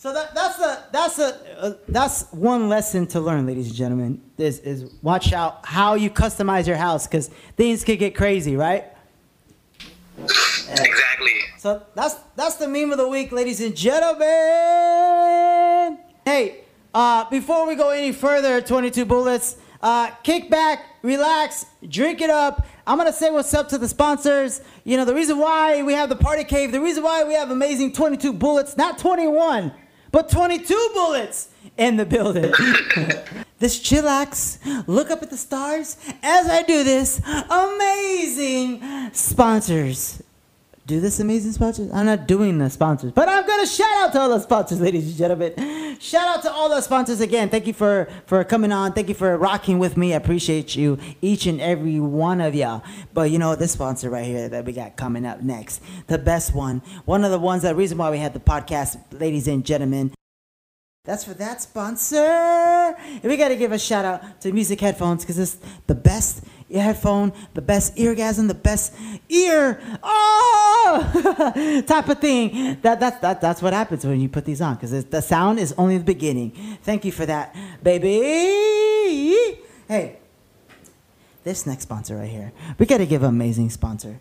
so 0.06 0.12
that, 0.12 0.34
that's 0.36 0.56
the 0.56 0.82
that's 0.92 1.16
the 1.16 1.36
uh, 1.58 1.72
that's 1.88 2.30
one 2.30 2.68
lesson 2.68 3.08
to 3.08 3.18
learn, 3.18 3.44
ladies 3.44 3.66
and 3.66 3.74
gentlemen. 3.74 4.22
Is 4.38 4.60
is 4.60 4.94
watch 5.02 5.32
out 5.32 5.66
how 5.66 5.94
you 5.94 6.10
customize 6.10 6.68
your 6.68 6.76
house 6.76 7.08
because 7.08 7.26
things 7.56 7.82
could 7.82 7.98
get 7.98 8.14
crazy, 8.14 8.54
right? 8.54 8.84
Exactly. 10.16 11.32
So 11.58 11.82
that's 11.96 12.14
that's 12.36 12.54
the 12.54 12.68
meme 12.68 12.92
of 12.92 12.98
the 12.98 13.08
week, 13.08 13.32
ladies 13.32 13.60
and 13.60 13.74
gentlemen. 13.76 14.28
Hey, 16.24 16.60
uh, 16.94 17.28
before 17.28 17.66
we 17.66 17.74
go 17.74 17.90
any 17.90 18.12
further, 18.12 18.60
22 18.60 19.06
bullets. 19.06 19.56
Uh, 19.82 20.10
kick 20.22 20.48
back, 20.48 20.84
relax, 21.02 21.66
drink 21.88 22.20
it 22.20 22.30
up. 22.30 22.64
I'm 22.86 22.96
gonna 22.96 23.12
say 23.12 23.30
what's 23.30 23.52
up 23.54 23.68
to 23.70 23.78
the 23.78 23.88
sponsors. 23.88 24.60
You 24.84 24.98
know 24.98 25.04
the 25.04 25.14
reason 25.14 25.38
why 25.38 25.82
we 25.82 25.94
have 25.94 26.08
the 26.08 26.16
party 26.16 26.44
cave, 26.44 26.70
the 26.70 26.80
reason 26.80 27.02
why 27.02 27.24
we 27.24 27.34
have 27.34 27.50
amazing 27.50 27.92
22 27.92 28.32
bullets, 28.34 28.76
not 28.76 28.98
21, 28.98 29.72
but 30.16 30.30
22 30.30 30.90
bullets 30.94 31.48
in 31.76 31.98
the 31.98 32.06
building. 32.06 32.44
this 33.58 33.78
chillax, 33.78 34.56
look 34.86 35.10
up 35.10 35.22
at 35.22 35.28
the 35.28 35.36
stars 35.36 35.98
as 36.22 36.48
I 36.48 36.62
do 36.62 36.82
this. 36.84 37.20
Amazing 37.50 39.10
sponsors 39.12 40.22
do 40.86 41.00
this 41.00 41.18
amazing 41.18 41.50
sponsors. 41.50 41.90
I'm 41.92 42.06
not 42.06 42.28
doing 42.28 42.58
the 42.58 42.70
sponsors, 42.70 43.10
but 43.10 43.28
I'm 43.28 43.44
gonna 43.44 43.66
shout 43.66 44.06
out 44.06 44.12
to 44.12 44.20
all 44.20 44.28
the 44.28 44.38
sponsors, 44.38 44.80
ladies 44.86 45.08
and 45.08 45.16
gentlemen. 45.16 45.98
Shout 45.98 46.28
out 46.28 46.42
to 46.42 46.52
all 46.52 46.68
the 46.68 46.80
sponsors 46.80 47.20
again. 47.20 47.48
Thank 47.48 47.66
you 47.66 47.72
for 47.72 48.08
for 48.26 48.44
coming 48.44 48.70
on. 48.70 48.92
Thank 48.92 49.08
you 49.08 49.14
for 49.14 49.36
rocking 49.36 49.80
with 49.80 49.96
me. 49.96 50.14
I 50.14 50.16
appreciate 50.16 50.76
you, 50.76 50.98
each 51.20 51.46
and 51.46 51.60
every 51.60 51.98
one 51.98 52.40
of 52.40 52.54
y'all. 52.54 52.84
But 53.12 53.32
you 53.32 53.38
know 53.38 53.56
this 53.56 53.72
sponsor 53.72 54.10
right 54.10 54.24
here 54.24 54.48
that 54.48 54.64
we 54.64 54.72
got 54.72 54.96
coming 54.96 55.26
up 55.26 55.42
next, 55.42 55.82
the 56.06 56.18
best 56.18 56.54
one, 56.54 56.82
one 57.04 57.24
of 57.24 57.32
the 57.32 57.38
ones. 57.38 57.62
that 57.62 57.74
reason 57.74 57.98
why 57.98 58.10
we 58.10 58.18
had 58.18 58.32
the 58.32 58.40
podcast, 58.40 58.98
ladies 59.10 59.48
and 59.48 59.64
gentlemen. 59.64 60.12
That's 61.04 61.24
for 61.24 61.34
that 61.34 61.62
sponsor. 61.62 62.16
And 62.16 63.24
we 63.24 63.36
got 63.36 63.48
to 63.48 63.56
give 63.56 63.70
a 63.70 63.78
shout 63.78 64.04
out 64.04 64.40
to 64.40 64.52
Music 64.52 64.80
Headphones 64.80 65.22
because 65.22 65.38
it's 65.38 65.56
the 65.86 65.94
best 65.94 66.44
headphone, 66.72 67.32
the 67.54 67.62
best 67.62 67.96
eargasm, 67.96 68.48
the 68.48 68.54
best 68.54 68.92
ear 69.28 69.80
oh 70.02 71.82
type 71.86 72.08
of 72.08 72.18
thing. 72.18 72.78
That, 72.82 73.00
that, 73.00 73.20
that, 73.22 73.40
that's 73.40 73.62
what 73.62 73.72
happens 73.72 74.04
when 74.04 74.20
you 74.20 74.28
put 74.28 74.44
these 74.44 74.60
on 74.60 74.74
because 74.74 75.04
the 75.04 75.22
sound 75.22 75.58
is 75.58 75.74
only 75.78 75.98
the 75.98 76.04
beginning. 76.04 76.50
Thank 76.82 77.04
you 77.04 77.12
for 77.12 77.26
that, 77.26 77.54
baby. 77.82 79.58
Hey, 79.88 80.18
this 81.46 81.64
next 81.64 81.84
sponsor 81.84 82.16
right 82.16 82.28
here. 82.28 82.52
We 82.78 82.86
got 82.86 82.98
to 82.98 83.06
give 83.06 83.22
amazing 83.22 83.70
sponsor. 83.70 84.18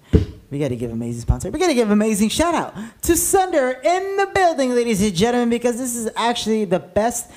We 0.52 0.60
got 0.60 0.70
to 0.70 0.76
give 0.76 0.92
amazing 0.92 1.22
sponsor. 1.22 1.50
We 1.50 1.58
got 1.58 1.68
to 1.68 1.74
give 1.74 1.90
amazing 1.90 2.30
shout 2.30 2.54
out 2.54 2.76
to 3.02 3.18
Sunder 3.18 3.72
in 3.72 4.18
the 4.18 4.30
building, 4.34 4.76
ladies 4.76 5.02
and 5.02 5.16
gentlemen, 5.16 5.50
because 5.50 5.78
this 5.78 5.96
is 5.96 6.10
actually 6.16 6.66
the 6.66 6.80
best 6.80 7.32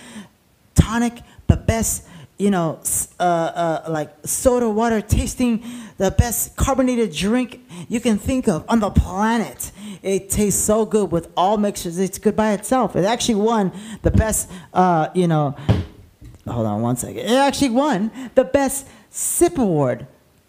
tonic, 0.74 1.22
the 1.46 1.56
best, 1.56 2.04
you 2.38 2.50
know, 2.50 2.80
uh, 3.18 3.22
uh, 3.22 3.90
like 3.90 4.10
soda 4.24 4.70
water 4.70 5.00
tasting, 5.00 5.64
the 5.96 6.10
best 6.12 6.56
carbonated 6.56 7.12
drink 7.12 7.60
you 7.88 8.00
can 8.00 8.16
think 8.16 8.48
of 8.48 8.64
on 8.68 8.80
the 8.80 8.90
planet. 8.90 9.72
It 10.02 10.30
tastes 10.30 10.62
so 10.62 10.86
good 10.86 11.10
with 11.10 11.28
all 11.36 11.56
mixtures. 11.56 11.98
It's 11.98 12.18
good 12.18 12.36
by 12.36 12.52
itself. 12.52 12.94
It 12.94 13.04
actually 13.04 13.36
won 13.36 13.72
the 14.02 14.12
best, 14.12 14.48
uh, 14.72 15.08
you 15.14 15.26
know, 15.26 15.56
hold 16.46 16.66
on 16.66 16.80
one 16.80 16.96
second. 16.96 17.18
It 17.18 17.32
actually 17.32 17.70
won 17.70 18.10
the 18.36 18.44
best 18.44 18.86
sip 19.10 19.58
award 19.58 20.06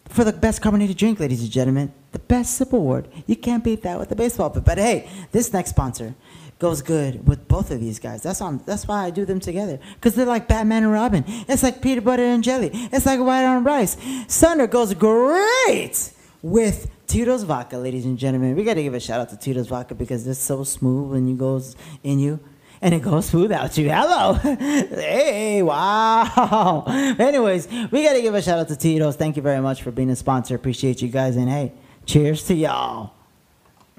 for 0.08 0.22
the 0.22 0.32
best 0.32 0.62
carbonated 0.62 0.96
drink, 0.96 1.18
ladies 1.18 1.42
and 1.42 1.50
gentlemen. 1.50 1.92
The 2.12 2.18
best 2.18 2.56
sip 2.56 2.72
award. 2.72 3.08
You 3.26 3.36
can't 3.36 3.62
beat 3.62 3.82
that 3.82 3.98
with 3.98 4.10
a 4.10 4.16
baseball. 4.16 4.50
But, 4.50 4.64
but 4.64 4.78
hey, 4.78 5.08
this 5.32 5.52
next 5.52 5.70
sponsor 5.70 6.14
goes 6.58 6.82
good 6.82 7.26
with 7.26 7.48
both 7.48 7.70
of 7.70 7.80
these 7.80 7.98
guys. 7.98 8.22
That's 8.22 8.40
on. 8.40 8.62
That's 8.66 8.86
why 8.86 9.04
I 9.04 9.10
do 9.10 9.24
them 9.24 9.40
together 9.40 9.78
because 9.94 10.14
they're 10.14 10.26
like 10.26 10.46
Batman 10.46 10.84
and 10.84 10.92
Robin. 10.92 11.24
It's 11.26 11.62
like 11.62 11.82
peanut 11.82 12.04
butter 12.04 12.24
and 12.24 12.44
jelly. 12.44 12.70
It's 12.72 13.06
like 13.06 13.20
white 13.20 13.44
on 13.44 13.64
rice. 13.64 13.96
Sunder 14.28 14.66
goes 14.66 14.94
great 14.94 16.12
with 16.42 16.90
Tito's 17.06 17.42
vodka, 17.42 17.76
ladies 17.76 18.04
and 18.04 18.18
gentlemen. 18.18 18.54
We 18.54 18.62
got 18.62 18.74
to 18.74 18.82
give 18.82 18.94
a 18.94 19.00
shout 19.00 19.20
out 19.20 19.30
to 19.30 19.36
Tito's 19.36 19.68
vodka 19.68 19.94
because 19.94 20.26
it's 20.26 20.38
so 20.38 20.62
smooth 20.62 21.10
when 21.10 21.26
you 21.26 21.34
goes 21.34 21.74
in 22.04 22.18
you 22.18 22.38
and 22.82 22.94
it 22.94 23.02
goes 23.02 23.26
smooth 23.26 23.52
out 23.52 23.76
you. 23.76 23.90
Hello. 23.90 24.34
hey, 24.34 25.62
wow. 25.62 26.84
Anyways, 27.18 27.68
we 27.90 28.02
got 28.02 28.12
to 28.14 28.22
give 28.22 28.34
a 28.34 28.42
shout 28.42 28.58
out 28.58 28.68
to 28.68 28.76
Tito's. 28.76 29.16
Thank 29.16 29.36
you 29.36 29.42
very 29.42 29.60
much 29.60 29.82
for 29.82 29.90
being 29.90 30.10
a 30.10 30.16
sponsor. 30.16 30.54
Appreciate 30.54 31.02
you 31.02 31.08
guys. 31.08 31.36
And 31.36 31.48
hey, 31.48 31.72
cheers 32.06 32.44
to 32.44 32.54
y'all. 32.54 33.12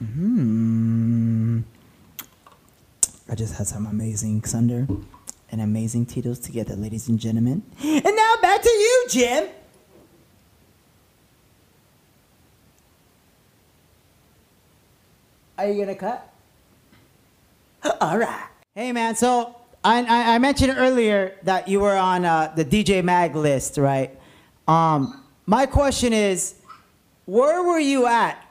Mm. 0.02 1.64
I 3.30 3.36
just 3.36 3.56
had 3.56 3.68
some 3.68 3.86
amazing 3.86 4.44
Sunder 4.44 4.88
and 5.52 5.62
amazing 5.62 6.06
Tito's 6.06 6.40
together, 6.40 6.76
ladies 6.76 7.08
and 7.08 7.20
gentlemen. 7.20 7.64
And 7.84 8.04
now 8.04 8.36
back 8.42 8.62
to 8.62 8.70
you, 8.70 9.06
Jim. 9.10 9.48
Are 15.58 15.68
you 15.68 15.80
gonna 15.80 15.96
cut? 15.96 16.34
All 18.02 18.18
right. 18.18 18.48
Hey, 18.74 18.92
man. 18.92 19.16
So 19.16 19.56
I, 19.84 20.04
I, 20.04 20.36
I 20.36 20.38
mentioned 20.40 20.74
earlier 20.76 21.36
that 21.44 21.68
you 21.68 21.80
were 21.80 21.96
on 21.96 22.26
uh, 22.26 22.52
the 22.56 22.66
DJ 22.66 23.04
Mag 23.04 23.36
list, 23.36 23.78
right? 23.78 24.18
Um, 24.68 25.24
my 25.46 25.66
question 25.66 26.14
is, 26.14 26.56
where 27.26 27.64
were 27.64 27.80
you 27.80 28.08
at 28.08 28.44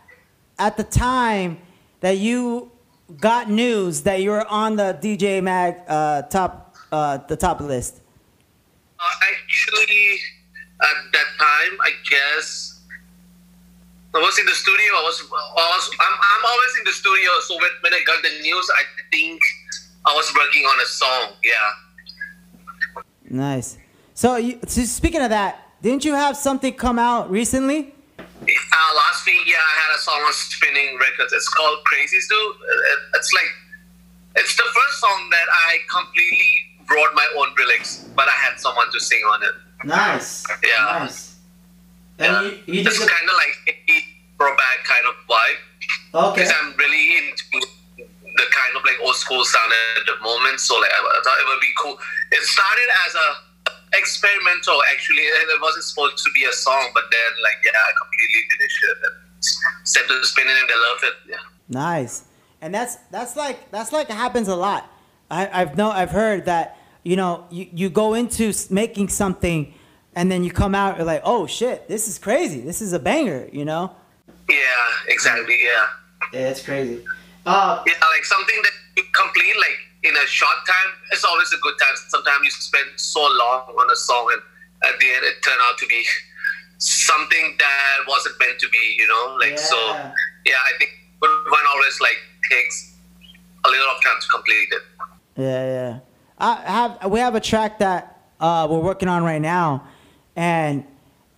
at 0.59 0.77
the 0.77 0.85
time 0.85 1.59
that 2.01 2.19
you 2.19 2.71
got 3.19 3.51
news 3.51 4.03
that 4.03 4.23
you 4.23 4.31
were 4.31 4.47
on 4.47 4.77
the 4.77 4.99
DJ 5.03 5.43
Mag 5.43 5.77
uh, 5.89 6.23
top 6.23 6.77
uh, 6.93 7.19
the 7.19 7.37
top 7.37 7.61
list? 7.61 8.01
Uh, 8.99 9.05
actually, 9.33 10.19
at 10.83 10.97
that 11.13 11.27
time, 11.39 11.79
I 11.83 11.93
guess 12.09 12.81
I 14.15 14.19
was 14.19 14.39
in 14.39 14.47
the 14.47 14.55
studio. 14.55 14.93
I 14.93 15.03
was, 15.03 15.23
I 15.31 15.75
was 15.75 15.91
I'm, 16.01 16.13
I'm 16.13 16.45
always 16.45 16.73
in 16.79 16.85
the 16.85 16.93
studio. 16.93 17.31
So 17.43 17.55
when, 17.57 17.71
when 17.81 17.95
I 17.95 18.03
got 18.05 18.23
the 18.23 18.41
news, 18.43 18.71
I 18.75 18.83
think 19.11 19.41
I 20.07 20.15
was 20.15 20.33
working 20.37 20.65
on 20.65 20.81
a 20.81 20.87
song. 20.87 21.33
Yeah. 21.45 23.03
Nice. 23.31 23.79
So, 24.15 24.37
you, 24.37 24.59
so 24.67 24.83
speaking 24.83 25.23
of 25.23 25.31
that, 25.31 25.81
didn't 25.81 26.05
you 26.05 26.15
have 26.15 26.37
something 26.37 26.75
come 26.75 26.99
out 26.99 27.31
recently? 27.31 27.95
Uh, 28.43 28.91
last 28.97 29.27
week, 29.27 29.43
yeah, 29.47 29.61
I 29.61 29.75
had 29.85 29.97
a 29.97 30.01
song 30.01 30.21
on 30.27 30.33
Spinnin' 30.33 30.97
Records. 30.99 31.33
It's 31.33 31.49
called 31.49 31.79
Crazies 31.85 32.27
Do. 32.29 32.37
Uh, 32.37 33.17
It's 33.19 33.33
like, 33.33 33.51
it's 34.37 34.57
the 34.57 34.65
first 34.65 35.01
song 35.01 35.29
that 35.31 35.47
I 35.69 35.79
completely 35.93 36.53
wrote 36.89 37.13
my 37.15 37.27
own 37.39 37.49
lyrics, 37.59 38.09
but 38.17 38.29
I 38.29 38.33
had 38.33 38.59
someone 38.59 38.91
to 38.93 39.01
sing 39.01 39.21
on 39.33 39.43
it. 39.43 39.55
Nice. 39.85 40.47
Yeah. 40.65 41.05
Nice. 41.05 41.37
Yeah. 42.19 42.41
And 42.41 42.57
you, 42.67 42.75
you 42.75 42.81
it's 42.81 42.99
kind 42.99 43.27
of 43.29 43.37
like 43.37 43.57
a 43.89 43.97
throwback 44.37 44.79
kind 44.85 45.05
of 45.07 45.15
vibe. 45.29 45.61
okay. 46.15 46.43
Because 46.43 46.53
I'm 46.61 46.75
really 46.77 47.17
into 47.19 47.45
the 48.25 48.47
kind 48.53 48.73
of 48.77 48.85
like 48.85 48.97
old 49.05 49.17
school 49.17 49.45
sound 49.45 49.73
at 50.01 50.07
the 50.07 50.17
moment. 50.23 50.61
So 50.61 50.79
like 50.81 50.91
I 50.93 51.21
thought 51.25 51.39
it 51.41 51.47
would 51.49 51.61
be 51.61 51.73
cool. 51.79 51.97
It 52.33 52.43
started 52.45 52.89
as 53.07 53.15
a 53.15 53.29
experimental 53.93 54.81
actually. 54.93 55.23
It 55.23 55.61
wasn't 55.61 55.85
supposed 55.85 56.23
to 56.25 56.31
be 56.33 56.45
a 56.45 56.53
song, 56.53 56.91
but 56.95 57.05
then 57.11 57.43
like 57.43 57.59
yeah, 57.65 57.71
I 57.75 57.93
completely 58.03 58.43
finished 58.51 58.85
it 58.85 58.97
and 59.07 59.87
set 59.89 60.09
to 60.09 60.25
spin 60.25 60.47
it 60.47 60.57
and 60.61 60.69
they 60.69 60.75
love 60.75 61.01
it. 61.03 61.15
Yeah. 61.29 61.37
Nice. 61.69 62.25
And 62.61 62.75
that's 62.75 62.97
that's 63.11 63.37
like 63.37 63.71
that's 63.71 63.93
like 63.93 64.09
happens 64.09 64.49
a 64.49 64.57
lot. 64.57 64.91
I, 65.31 65.49
I've 65.63 65.77
know 65.77 65.91
I've 65.91 66.11
heard 66.11 66.47
that 66.47 66.77
you 67.05 67.17
know 67.17 67.47
you, 67.51 67.69
you 67.73 67.91
go 67.91 68.15
into 68.15 68.53
making 68.71 69.09
something 69.09 69.73
and 70.15 70.31
then 70.31 70.43
you 70.45 70.51
come 70.51 70.75
out 70.75 70.97
you're 70.97 71.07
like 71.07 71.23
oh 71.25 71.47
shit 71.47 71.87
this 71.89 72.09
is 72.09 72.19
crazy 72.19 72.61
this 72.61 72.83
is 72.83 72.93
a 72.93 72.99
banger 72.99 73.49
you 73.53 73.65
know 73.65 73.95
Yeah, 74.51 74.57
exactly. 75.07 75.57
Yeah. 75.63 75.87
yeah 76.33 76.49
it's 76.51 76.63
crazy 76.63 77.03
uh 77.47 77.83
Yeah, 77.87 77.95
like 78.13 78.25
something 78.25 78.57
that 78.63 78.73
you 78.97 79.05
complete 79.15 79.57
like 79.57 79.79
in 80.03 80.17
a 80.17 80.27
short 80.27 80.57
time. 80.67 80.93
It's 81.13 81.25
always 81.25 81.53
a 81.53 81.59
good 81.59 81.75
time. 81.81 81.95
Sometimes 82.09 82.45
you 82.45 82.51
spend 82.51 82.87
so 82.97 83.21
long 83.21 83.69
on 83.69 83.91
a 83.91 83.97
song 83.97 84.31
and 84.33 84.43
at 84.93 84.99
the 84.99 85.07
end 85.07 85.25
it 85.25 85.43
turned 85.43 85.61
out 85.63 85.79
to 85.79 85.87
be 85.87 86.05
something 86.79 87.57
that 87.59 87.99
wasn't 88.09 88.39
meant 88.39 88.59
to 88.61 88.69
be. 88.69 88.97
You 88.99 89.09
know, 89.09 89.37
like 89.41 89.59
so. 89.59 89.77
Yeah. 89.77 90.13
Yeah, 90.47 90.55
I 90.57 90.79
think 90.79 90.91
one 91.21 91.67
always 91.75 92.01
like 92.01 92.17
takes 92.51 92.97
a 93.65 93.69
little 93.69 93.87
of 93.87 94.03
time 94.03 94.17
to 94.21 94.29
complete 94.29 94.69
it. 94.73 94.83
Yeah, 95.37 95.65
yeah. 95.65 95.99
I 96.39 96.55
have 96.71 97.11
we 97.11 97.21
have 97.21 97.35
a 97.35 97.41
track 97.41 97.79
that 97.81 98.23
uh, 98.41 98.67
we're 98.71 98.81
working 98.81 99.09
on 99.09 99.23
right 99.23 99.41
now, 99.41 99.87
and 100.35 100.85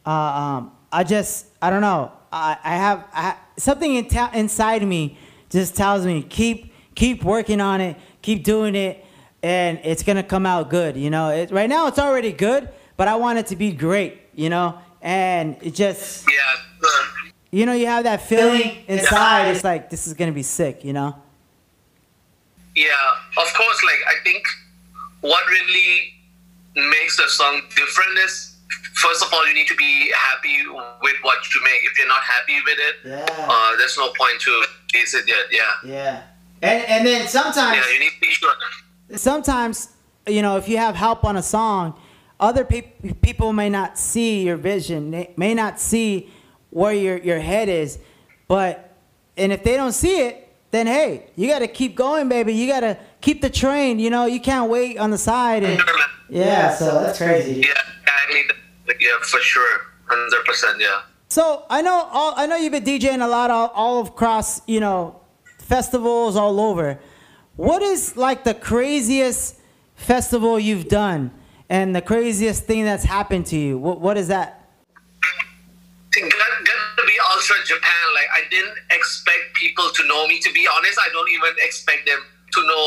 uh, 0.07 0.11
um, 0.11 0.73
I 0.93 1.05
just 1.05 1.47
I 1.61 1.71
don't 1.71 1.81
know. 1.81 2.13
I, 2.33 2.57
I 2.63 2.77
have 2.77 3.05
I, 3.13 3.37
something 3.57 3.95
in 3.95 4.09
ta- 4.09 4.31
inside 4.33 4.87
me 4.87 5.19
just 5.51 5.77
tells 5.77 6.07
me 6.07 6.23
keep 6.23 6.73
keep 6.95 7.25
working 7.25 7.61
on 7.61 7.81
it, 7.81 7.97
keep 8.23 8.45
doing 8.45 8.75
it, 8.75 9.05
and 9.43 9.79
it's 9.85 10.03
gonna 10.03 10.23
come 10.23 10.47
out 10.47 10.71
good. 10.71 10.97
You 10.97 11.11
know, 11.11 11.31
it, 11.31 11.51
right 11.51 11.69
now 11.69 11.87
it's 11.89 11.99
already 11.99 12.33
good, 12.33 12.69
but 12.97 13.09
I 13.09 13.17
want 13.17 13.39
it 13.39 13.47
to 13.49 13.57
be 13.57 13.73
great. 13.73 14.21
You 14.35 14.49
know, 14.49 14.79
and 15.03 15.57
it 15.61 15.75
just 15.75 16.27
Yeah. 16.29 16.89
uh, 16.89 17.05
you 17.51 17.67
know 17.67 17.73
you 17.75 17.87
have 17.87 18.05
that 18.05 18.23
feeling 18.23 18.85
inside. 18.89 19.49
It's 19.49 19.65
like 19.65 19.91
this 19.91 20.07
is 20.07 20.15
gonna 20.15 20.33
be 20.33 20.43
sick. 20.43 20.85
You 20.85 20.93
know. 20.95 21.17
Yeah, 22.75 22.89
of 23.37 23.53
course. 23.55 23.85
Like 23.85 24.01
I 24.09 24.23
think 24.25 24.45
what 25.21 25.47
really 25.49 26.15
makes 26.75 27.17
the 27.19 27.29
song 27.29 27.61
different 27.77 28.19
is 28.25 28.57
first 28.95 29.23
of 29.23 29.29
all 29.33 29.47
you 29.47 29.53
need 29.55 29.67
to 29.67 29.75
be 29.77 30.11
happy 30.17 30.67
with 31.03 31.17
what 31.23 31.39
you 31.55 31.61
make. 31.65 31.81
If 31.85 31.99
you're 31.99 32.09
not 32.09 32.23
happy 32.23 32.59
with 32.65 32.79
it, 32.79 32.97
Yeah. 33.05 33.47
uh, 33.47 33.77
there's 33.77 33.99
no 33.99 34.09
point 34.19 34.41
to 34.41 34.65
release 34.95 35.13
it 35.15 35.29
yet. 35.29 35.47
Yeah, 35.51 35.73
Yeah. 35.85 36.23
And 36.63 36.85
and 36.87 37.07
then 37.07 37.27
sometimes 37.29 37.85
yeah, 37.87 37.93
you 37.93 37.99
need 38.01 38.11
to 38.11 38.21
be 38.21 38.27
sure. 38.29 38.55
sometimes 39.17 39.89
you 40.27 40.43
know 40.43 40.57
if 40.57 40.69
you 40.69 40.79
have 40.79 40.95
help 40.95 41.25
on 41.25 41.37
a 41.37 41.43
song 41.43 41.95
other 42.39 42.65
peop- 42.65 43.21
people 43.23 43.53
may 43.53 43.69
not 43.69 43.99
see 43.99 44.45
your 44.45 44.57
vision 44.57 45.11
they 45.11 45.33
may 45.37 45.55
not 45.55 45.81
see 45.81 46.31
where 46.71 46.93
your, 46.95 47.19
your 47.19 47.41
head 47.41 47.69
is 47.69 47.99
but 48.49 48.97
and 49.37 49.53
if 49.53 49.63
they 49.65 49.77
don't 49.77 49.93
see 49.93 50.21
it 50.23 50.49
then 50.71 50.87
hey 50.87 51.27
you 51.37 51.49
got 51.49 51.59
to 51.59 51.67
keep 51.69 51.95
going 51.97 52.29
baby 52.29 52.55
you 52.55 52.67
got 52.69 52.81
to 52.81 52.97
keep 53.21 53.43
the 53.43 53.51
train 53.51 53.99
you 53.99 54.09
know 54.11 54.27
you 54.27 54.41
can't 54.41 54.71
wait 54.71 54.97
on 54.99 55.11
the 55.11 55.19
side 55.19 55.63
and 55.65 55.81
Sure, 55.81 55.97
yeah 56.31 56.75
so 56.75 57.01
that's 57.03 57.19
crazy 57.19 57.61
Yeah, 57.61 57.75
I 58.07 58.33
mean, 58.33 58.45
yeah, 59.01 59.11
for 59.23 59.41
sure, 59.41 59.81
hundred 60.07 60.45
percent. 60.45 60.81
Yeah. 60.81 61.03
So 61.29 61.65
I 61.69 61.83
know 61.83 62.09
all, 62.13 62.35
I 62.37 62.47
know 62.47 62.57
you've 62.57 62.73
been 62.73 62.85
DJing 62.85 63.23
a 63.25 63.27
lot 63.29 63.51
all, 63.51 63.69
all 63.75 64.07
across 64.07 64.61
you 64.69 64.81
know 64.81 65.21
festivals 65.73 66.37
all 66.37 66.61
over. 66.61 67.01
What 67.57 67.81
is 67.81 68.15
like 68.15 68.45
the 68.45 68.53
craziest 68.53 69.57
festival 69.97 70.61
you've 70.61 70.89
done 70.89 71.31
and 71.71 71.97
the 71.97 72.03
craziest 72.03 72.65
thing 72.65 72.85
that's 72.85 73.05
happened 73.05 73.47
to 73.47 73.57
you? 73.57 73.79
What 73.79 73.99
what 73.99 74.19
is 74.19 74.29
that? 74.29 74.69
to 76.13 77.05
be 77.07 77.17
Ultra 77.33 77.57
Japan. 77.65 78.05
Like 78.13 78.29
I 78.35 78.43
didn't 78.51 78.77
expect 78.91 79.45
people 79.55 79.89
to 79.97 80.03
know 80.07 80.27
me. 80.29 80.41
To 80.41 80.53
be 80.53 80.69
honest, 80.77 80.99
I 81.01 81.09
don't 81.09 81.31
even 81.31 81.53
expect 81.65 82.05
them 82.05 82.21
to 82.53 82.61
know 82.69 82.85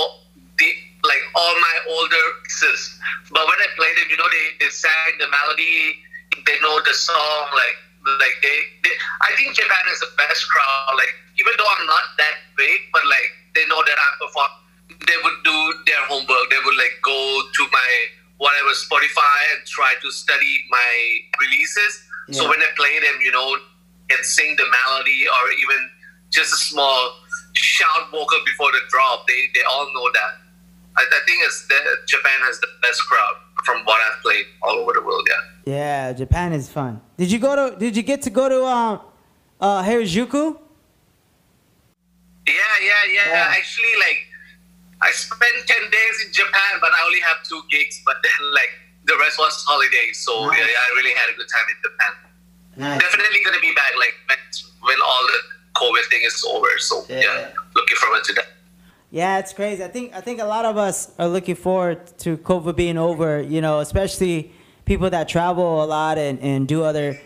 the 0.60 0.70
like 1.10 1.24
all 1.34 1.56
my 1.58 1.78
older 1.90 2.26
sis. 2.50 3.00
But 3.32 3.48
when 3.50 3.60
I 3.66 3.68
played 3.78 3.98
them, 3.98 4.08
you 4.12 4.18
know, 4.18 4.30
they, 4.30 4.46
they 4.62 4.70
sang 4.70 5.18
the 5.18 5.26
melody, 5.34 6.06
they 6.46 6.58
know 6.62 6.78
the 6.86 6.94
song. 6.94 7.50
Like 7.50 7.78
like 8.06 8.38
they, 8.42 8.58
they, 8.86 8.94
I 9.26 9.34
think 9.36 9.58
Japan 9.58 9.86
is 9.90 10.00
the 10.00 10.12
best 10.18 10.46
crowd. 10.50 10.94
Like 10.94 11.14
even 11.42 11.54
though 11.58 11.70
I'm 11.80 11.86
not 11.90 12.06
that 12.22 12.36
big, 12.58 12.80
but 12.94 13.04
like 13.06 13.30
they 13.58 13.66
know 13.68 13.82
that 13.82 13.98
I 13.98 14.08
perform. 14.22 14.52
They 14.86 15.18
would 15.26 15.40
do 15.44 15.58
their 15.90 16.04
homework. 16.06 16.46
They 16.54 16.62
would 16.62 16.78
like 16.78 17.02
go 17.02 17.18
to 17.18 17.64
my 17.74 17.92
whatever 18.38 18.70
Spotify 18.78 19.58
and 19.58 19.66
try 19.66 19.96
to 20.02 20.12
study 20.12 20.62
my 20.70 20.94
releases. 21.42 22.06
So 22.32 22.50
when 22.50 22.58
I 22.58 22.70
play 22.76 23.00
them, 23.00 23.22
you 23.22 23.32
know, 23.32 23.58
and 24.10 24.26
sing 24.26 24.56
the 24.58 24.66
melody 24.66 25.26
or 25.30 25.52
even 25.62 25.90
just 26.32 26.54
a 26.54 26.58
small 26.58 27.22
shout 27.54 28.10
vocal 28.12 28.40
before 28.46 28.72
the 28.74 28.82
drop, 28.90 29.28
they, 29.28 29.46
they 29.54 29.62
all 29.62 29.86
know 29.94 30.10
that. 30.14 30.42
I, 30.98 31.06
I 31.06 31.20
think 31.26 31.46
it's 31.46 31.68
the, 31.68 31.78
Japan 32.08 32.40
has 32.50 32.60
the 32.60 32.68
best 32.82 33.02
crowd 33.06 33.45
from 33.66 33.84
what 33.84 34.00
I've 34.06 34.22
played 34.22 34.46
all 34.62 34.78
over 34.78 34.94
the 34.94 35.02
world. 35.02 35.28
Yeah. 35.30 35.74
Yeah, 35.76 36.14
Japan 36.14 36.54
is 36.54 36.70
fun. 36.70 37.02
Did 37.18 37.32
you 37.32 37.40
go 37.40 37.56
to? 37.58 37.76
Did 37.76 37.98
you 37.98 38.04
get 38.04 38.22
to 38.24 38.30
go 38.30 38.48
to 38.48 38.64
um, 38.66 39.02
uh, 39.60 39.82
Harajuku? 39.84 40.58
Yeah, 42.48 42.54
yeah, 42.82 43.04
yeah. 43.10 43.28
Yeah. 43.28 43.58
Actually, 43.58 43.96
like 44.00 44.20
I 45.02 45.10
spent 45.12 45.58
ten 45.66 45.84
days 45.90 46.16
in 46.26 46.32
Japan, 46.32 46.72
but 46.80 46.92
I 46.94 47.00
only 47.06 47.20
have 47.22 47.42
two 47.50 47.62
gigs. 47.72 48.02
But 48.06 48.18
then, 48.22 48.54
like 48.54 48.70
the 49.06 49.18
rest 49.18 49.40
was 49.40 49.54
holidays, 49.68 50.22
so 50.22 50.46
Nice. 50.46 50.60
yeah, 50.60 50.66
yeah, 50.70 50.86
I 50.86 50.90
really 50.96 51.14
had 51.18 51.28
a 51.34 51.36
good 51.38 51.50
time 51.50 51.66
in 51.74 51.78
Japan. 51.82 52.14
Nice. 52.78 53.02
Definitely 53.02 53.42
gonna 53.44 53.60
be 53.62 53.74
back, 53.74 53.94
like 53.98 54.14
when, 54.30 54.38
when 54.86 55.00
all 55.02 55.24
the 55.34 55.40
COVID 55.82 56.06
thing 56.14 56.22
is 56.24 56.38
over. 56.54 56.70
So 56.78 57.06
Yeah. 57.10 57.22
yeah, 57.22 57.50
looking 57.74 57.98
forward 57.98 58.24
to 58.26 58.34
that. 58.34 58.48
Yeah, 59.12 59.40
it's 59.40 59.54
crazy. 59.54 59.84
I 59.84 59.88
think 59.88 60.14
I 60.14 60.22
think 60.22 60.42
a 60.42 60.46
lot 60.46 60.66
of 60.66 60.78
us 60.78 61.12
are 61.18 61.28
looking 61.28 61.56
forward 61.56 62.06
to 62.20 62.38
COVID 62.38 62.76
being 62.76 62.98
over. 62.98 63.42
You 63.42 63.62
know, 63.62 63.80
especially 63.80 64.52
people 64.86 65.10
that 65.10 65.28
travel 65.28 65.84
a 65.84 65.86
lot 65.86 66.18
and, 66.18 66.40
and 66.40 66.68
do 66.68 66.84
other, 66.84 67.20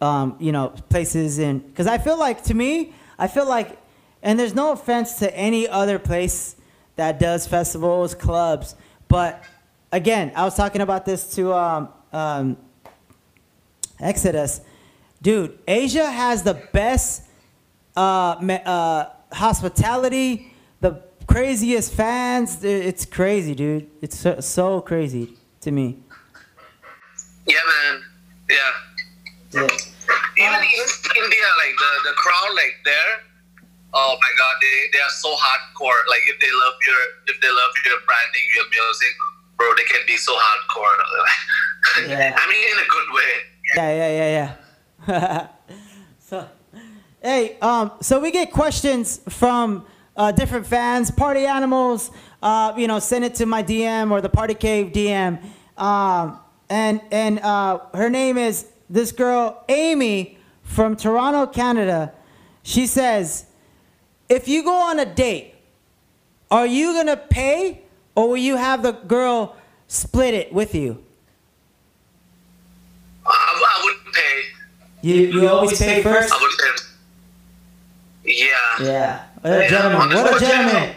um, 0.00 0.36
you 0.38 0.52
know, 0.52 0.68
places. 0.88 1.38
And 1.38 1.66
because 1.66 1.86
I 1.86 1.98
feel 1.98 2.18
like 2.18 2.44
to 2.44 2.54
me, 2.54 2.92
I 3.18 3.28
feel 3.28 3.46
like, 3.48 3.78
and 4.22 4.38
there's 4.38 4.54
no 4.54 4.72
offense 4.72 5.18
to 5.20 5.34
any 5.36 5.66
other 5.66 5.98
place 5.98 6.56
that 6.96 7.18
does 7.18 7.46
festivals, 7.46 8.14
clubs, 8.14 8.74
but 9.08 9.42
again, 9.92 10.32
I 10.36 10.44
was 10.44 10.54
talking 10.54 10.80
about 10.80 11.06
this 11.06 11.34
to 11.36 11.54
um, 11.54 11.88
um, 12.12 12.56
Exodus, 14.00 14.60
dude. 15.22 15.58
Asia 15.66 16.10
has 16.10 16.42
the 16.42 16.54
best 16.72 17.22
uh, 17.96 18.00
uh, 18.00 19.10
hospitality, 19.32 20.52
the 20.80 21.02
craziest 21.28 21.94
fans. 21.94 22.64
It's 22.64 23.04
crazy, 23.04 23.54
dude. 23.54 23.86
It's 24.02 24.18
so, 24.18 24.40
so 24.40 24.80
crazy 24.80 25.36
to 25.60 25.70
me. 25.70 25.98
Yeah, 27.46 27.62
man. 27.68 28.02
Yeah. 28.50 28.56
Yeah. 29.52 29.68
Even 30.38 30.60
in 30.60 30.86
India, 31.22 31.48
like 31.62 31.74
the, 31.78 32.10
the 32.10 32.14
crowd, 32.16 32.54
like 32.54 32.74
there, 32.84 33.12
oh 33.94 34.16
my 34.20 34.32
god, 34.38 34.54
they, 34.60 34.88
they 34.92 35.00
are 35.00 35.10
so 35.10 35.28
hardcore. 35.36 36.00
Like 36.08 36.22
if 36.26 36.40
they 36.40 36.52
love 36.64 36.74
your 36.86 37.02
if 37.26 37.40
they 37.40 37.48
love 37.48 37.72
your 37.84 37.98
branding, 38.06 38.46
your 38.56 38.64
music, 38.70 39.14
bro, 39.56 39.66
they 39.76 39.84
can 39.84 40.00
be 40.06 40.16
so 40.16 40.34
hardcore. 40.36 40.96
Yeah. 42.06 42.36
I 42.36 42.48
mean, 42.48 42.64
in 42.72 42.78
a 42.78 42.88
good 42.88 43.08
way. 43.14 43.32
Yeah, 43.76 43.92
yeah, 44.00 44.12
yeah, 44.20 44.56
yeah. 45.08 45.46
so, 46.18 46.48
hey, 47.22 47.56
um, 47.60 47.92
so 48.02 48.20
we 48.20 48.30
get 48.30 48.52
questions 48.52 49.20
from 49.28 49.86
uh, 50.18 50.32
different 50.32 50.66
fans, 50.66 51.10
party 51.10 51.46
animals. 51.46 52.10
Uh, 52.42 52.74
you 52.76 52.86
know, 52.86 52.98
send 52.98 53.24
it 53.24 53.36
to 53.36 53.46
my 53.46 53.62
DM 53.62 54.10
or 54.10 54.20
the 54.20 54.28
Party 54.28 54.54
Cave 54.54 54.92
DM. 54.92 55.42
Um, 55.78 56.38
and 56.68 57.00
and 57.10 57.38
uh, 57.38 57.78
her 57.94 58.10
name 58.10 58.36
is 58.36 58.66
this 58.90 59.12
girl 59.12 59.64
Amy 59.68 60.36
from 60.62 60.96
Toronto, 60.96 61.46
Canada. 61.46 62.12
She 62.62 62.86
says, 62.86 63.46
if 64.28 64.48
you 64.48 64.62
go 64.62 64.74
on 64.74 64.98
a 64.98 65.06
date, 65.06 65.54
are 66.50 66.66
you 66.66 66.92
gonna 66.92 67.16
pay 67.16 67.82
or 68.14 68.28
will 68.28 68.36
you 68.36 68.56
have 68.56 68.82
the 68.82 68.92
girl 68.92 69.56
split 69.86 70.34
it 70.34 70.52
with 70.52 70.74
you? 70.74 71.02
I, 73.24 73.30
I 73.30 73.84
would 73.84 74.12
pay. 74.12 74.42
You 75.02 75.14
you 75.14 75.48
always 75.48 75.78
pay 75.78 76.02
first. 76.02 76.32
I 76.32 76.38
would 76.40 76.50
pay. 76.58 76.82
Yeah. 78.24 78.86
Yeah. 78.86 79.27
What 79.40 79.52
a 79.52 79.68
gentleman. 79.68 80.08
What 80.16 80.36
a 80.36 80.40
gentleman. 80.40 80.96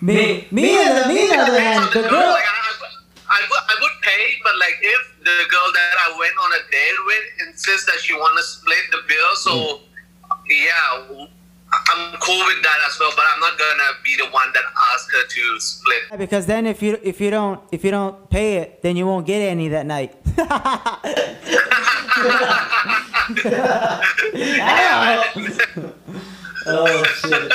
me, 0.00 0.48
me, 0.50 0.78
on 0.78 0.94
the, 0.96 1.08
me 1.08 1.20
on 1.22 1.28
the 1.28 1.38
other 1.38 1.60
hand, 1.60 1.84
the 1.92 2.08
girl. 2.08 2.32
Like, 2.32 2.44
I, 2.44 2.58
I, 3.28 3.40
would, 3.44 3.62
I 3.68 3.74
would 3.80 3.92
pay, 4.02 4.38
but 4.42 4.56
like 4.58 4.78
if 4.80 5.18
the 5.20 5.44
girl 5.50 5.72
that 5.74 5.96
I 6.06 6.18
went 6.18 6.32
on 6.42 6.52
a 6.52 6.62
date 6.70 6.98
with 7.04 7.48
insists 7.48 7.84
that 7.86 8.00
she 8.00 8.14
want 8.14 8.38
to 8.38 8.42
split 8.42 8.90
the 8.90 9.02
bill, 9.06 9.36
so 9.36 9.50
mm. 9.50 9.80
yeah, 10.48 11.26
I'm 11.70 12.18
cool 12.20 12.38
with 12.46 12.62
that 12.62 12.78
as 12.88 12.98
well. 12.98 13.12
But 13.16 13.24
I'm 13.32 13.40
not 13.40 13.58
gonna 13.58 13.90
be 14.04 14.16
the 14.16 14.26
one 14.30 14.48
that 14.54 14.64
asks 14.94 15.12
her 15.14 15.26
to 15.26 15.60
split. 15.60 16.18
Because 16.18 16.46
then 16.46 16.66
if 16.66 16.82
you 16.82 16.98
if 17.02 17.20
you 17.20 17.30
don't 17.30 17.60
if 17.72 17.84
you 17.84 17.90
don't 17.90 18.28
pay 18.30 18.56
it, 18.58 18.82
then 18.82 18.96
you 18.96 19.06
won't 19.06 19.26
get 19.26 19.40
any 19.40 19.68
that 19.68 19.86
night. 19.86 20.14
oh 26.66 27.04
shit. 27.04 27.52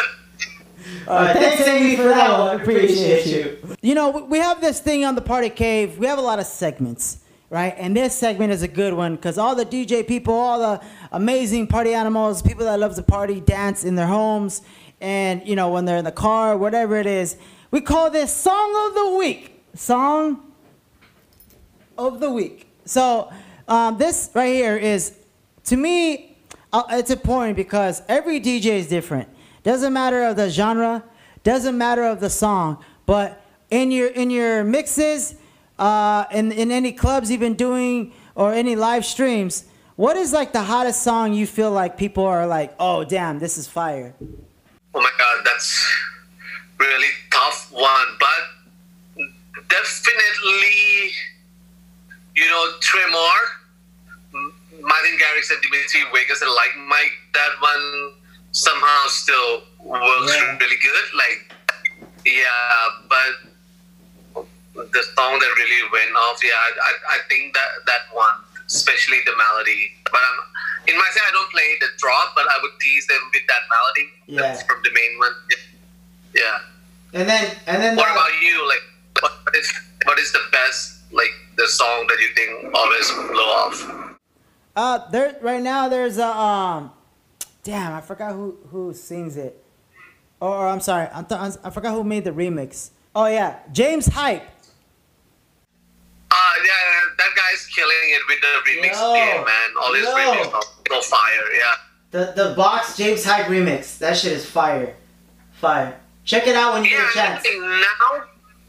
All 1.07 1.15
right, 1.15 1.35
thanks 1.35 1.67
Amy 1.67 1.95
for 1.95 2.03
that 2.03 2.39
one. 2.39 2.61
Appreciate 2.61 3.25
you. 3.25 3.57
You 3.81 3.95
know, 3.95 4.09
we- 4.09 4.21
we 4.23 4.37
have 4.39 4.61
this 4.61 4.79
thing 4.79 5.03
on 5.03 5.15
the 5.15 5.21
Party 5.21 5.49
Cave. 5.49 5.97
We 5.97 6.07
have 6.07 6.17
a 6.17 6.21
lot 6.21 6.39
of 6.39 6.45
segments, 6.45 7.17
right? 7.49 7.75
And 7.77 7.95
this 7.95 8.15
segment 8.15 8.51
is 8.51 8.61
a 8.61 8.67
good 8.67 8.93
one 8.93 9.15
because 9.15 9.37
all 9.37 9.55
the 9.55 9.65
DJ 9.65 10.07
people, 10.07 10.33
all 10.33 10.59
the 10.59 10.85
amazing 11.11 11.67
party 11.67 11.93
animals, 11.93 12.41
people 12.41 12.65
that 12.65 12.79
love 12.79 12.95
to 12.95 13.03
party, 13.03 13.41
dance 13.41 13.83
in 13.83 13.95
their 13.95 14.07
homes, 14.07 14.61
and 15.01 15.45
you 15.45 15.55
know 15.55 15.69
when 15.69 15.85
they're 15.85 15.97
in 15.97 16.05
the 16.05 16.11
car, 16.11 16.57
whatever 16.57 16.95
it 16.95 17.05
is, 17.05 17.37
we 17.71 17.81
call 17.81 18.09
this 18.09 18.35
Song 18.35 18.87
of 18.87 18.95
the 18.95 19.17
Week. 19.17 19.61
Song 19.75 20.53
of 21.97 22.19
the 22.19 22.29
week. 22.29 22.67
So 22.85 23.31
um, 23.67 23.97
this 23.97 24.29
right 24.33 24.53
here 24.53 24.77
is, 24.77 25.17
to 25.65 25.77
me, 25.77 26.37
uh, 26.71 26.83
it's 26.91 27.11
important 27.11 27.55
because 27.55 28.01
every 28.07 28.39
DJ 28.39 28.65
is 28.65 28.87
different. 28.87 29.29
Doesn't 29.63 29.93
matter 29.93 30.23
of 30.23 30.35
the 30.35 30.49
genre, 30.49 31.03
doesn't 31.43 31.77
matter 31.77 32.03
of 32.03 32.19
the 32.19 32.29
song, 32.29 32.83
but 33.05 33.41
in 33.69 33.91
your 33.91 34.07
in 34.07 34.29
your 34.29 34.63
mixes, 34.63 35.35
uh, 35.79 36.25
in 36.31 36.51
in 36.51 36.71
any 36.71 36.91
clubs 36.91 37.29
you've 37.31 37.39
been 37.39 37.55
doing 37.55 38.13
or 38.35 38.53
any 38.53 38.75
live 38.75 39.05
streams, 39.05 39.65
what 39.95 40.15
is 40.17 40.33
like 40.33 40.53
the 40.53 40.63
hottest 40.63 41.03
song 41.03 41.33
you 41.33 41.45
feel 41.47 41.71
like 41.71 41.97
people 41.97 42.25
are 42.25 42.47
like, 42.47 42.73
oh 42.79 43.03
damn, 43.03 43.39
this 43.39 43.57
is 43.57 43.67
fire. 43.67 44.13
Oh 44.95 45.01
my 45.01 45.11
god, 45.17 45.41
that's 45.45 45.79
really 46.79 47.09
tough 47.31 47.71
one, 47.71 48.07
but 48.19 49.27
definitely, 49.69 51.11
you 52.35 52.47
know, 52.47 52.71
Tremor, 52.81 53.37
Martin 54.81 55.17
Garrix 55.17 55.51
and 55.51 55.61
Dimitri 55.61 56.01
Vegas 56.13 56.41
and 56.41 56.51
Like 56.51 56.75
Mike, 56.87 57.11
that 57.33 57.49
one 57.59 58.11
somehow 58.51 59.07
still 59.07 59.63
works 59.83 60.33
Yeah. 60.35 60.57
really 60.59 60.77
good. 60.77 61.05
Like, 61.15 61.53
yeah, 62.25 62.89
but 63.09 63.52
the 64.73 65.03
song 65.15 65.33
that 65.39 65.51
really 65.57 65.81
went 65.91 66.11
off, 66.15 66.41
yeah, 66.43 66.51
I, 66.57 66.69
I, 66.89 66.91
I 67.15 67.19
think 67.29 67.53
that 67.53 67.69
that 67.85 68.01
one, 68.13 68.35
especially 68.67 69.19
the 69.25 69.33
melody. 69.37 69.91
But 70.05 70.21
I'm, 70.21 70.37
in 70.89 70.95
my 70.97 71.07
set, 71.13 71.23
I 71.27 71.31
don't 71.31 71.51
play 71.51 71.77
the 71.79 71.87
drop, 71.97 72.33
but 72.35 72.45
I 72.49 72.57
would 72.61 72.71
tease 72.81 73.05
them 73.07 73.21
with 73.33 73.43
that 73.47 73.63
melody. 73.69 74.07
Yeah. 74.27 74.41
That's 74.41 74.63
from 74.63 74.81
the 74.83 74.91
main 74.93 75.19
one. 75.19 75.33
Yeah. 76.35 76.59
And 77.21 77.29
then 77.29 77.55
and 77.67 77.81
then 77.83 77.95
What 77.95 78.07
the- 78.07 78.13
about 78.13 78.41
you? 78.41 78.67
Like, 78.67 78.83
what 79.45 79.55
is 79.55 79.71
what 80.05 80.17
is 80.19 80.31
the 80.31 80.41
best 80.51 81.01
like 81.11 81.29
the 81.55 81.67
song 81.67 82.07
that 82.07 82.17
you 82.19 82.29
think 82.35 82.73
always 82.75 83.11
blow 83.31 83.49
off? 83.61 84.09
Uh, 84.75 85.09
there 85.11 85.37
right 85.41 85.61
now 85.61 85.87
there's 85.87 86.17
a 86.17 86.25
um, 86.27 86.91
damn 87.63 87.93
I 87.93 88.01
forgot 88.01 88.33
who 88.33 88.57
who 88.71 88.93
sings 88.93 89.37
it. 89.37 89.63
Or, 90.39 90.49
or 90.49 90.67
I'm 90.67 90.81
sorry, 90.81 91.07
I'm 91.13 91.25
th- 91.25 91.39
I 91.63 91.69
forgot 91.69 91.93
who 91.93 92.03
made 92.03 92.23
the 92.25 92.31
remix. 92.31 92.89
Oh 93.15 93.27
yeah, 93.27 93.59
James 93.71 94.07
Hype. 94.07 94.43
Uh, 96.33 96.53
yeah, 96.65 97.13
that 97.19 97.31
guy's 97.35 97.65
killing 97.67 98.05
it 98.17 98.21
with 98.27 98.39
the 98.41 98.53
remix 98.67 98.93
Yo, 98.97 99.13
game, 99.13 99.43
man. 99.45 99.69
All 99.79 99.93
his 99.93 100.03
yo. 100.03 100.15
remix 100.17 100.51
are 100.53 100.63
so 100.89 101.01
fire, 101.01 101.47
yeah. 101.53 101.75
The 102.09 102.23
the 102.35 102.53
box 102.55 102.97
James 102.97 103.23
Hype 103.23 103.45
remix. 103.47 103.97
That 103.99 104.17
shit 104.17 104.33
is 104.33 104.45
fire, 104.45 104.95
fire. 105.53 105.93
Check 106.25 106.47
it 106.47 106.55
out 106.55 106.73
when 106.73 106.83
you 106.85 106.91
Yeah, 106.91 107.09
get 107.13 107.39
a 107.39 107.43
chance. 107.43 107.43
now, 107.45 108.23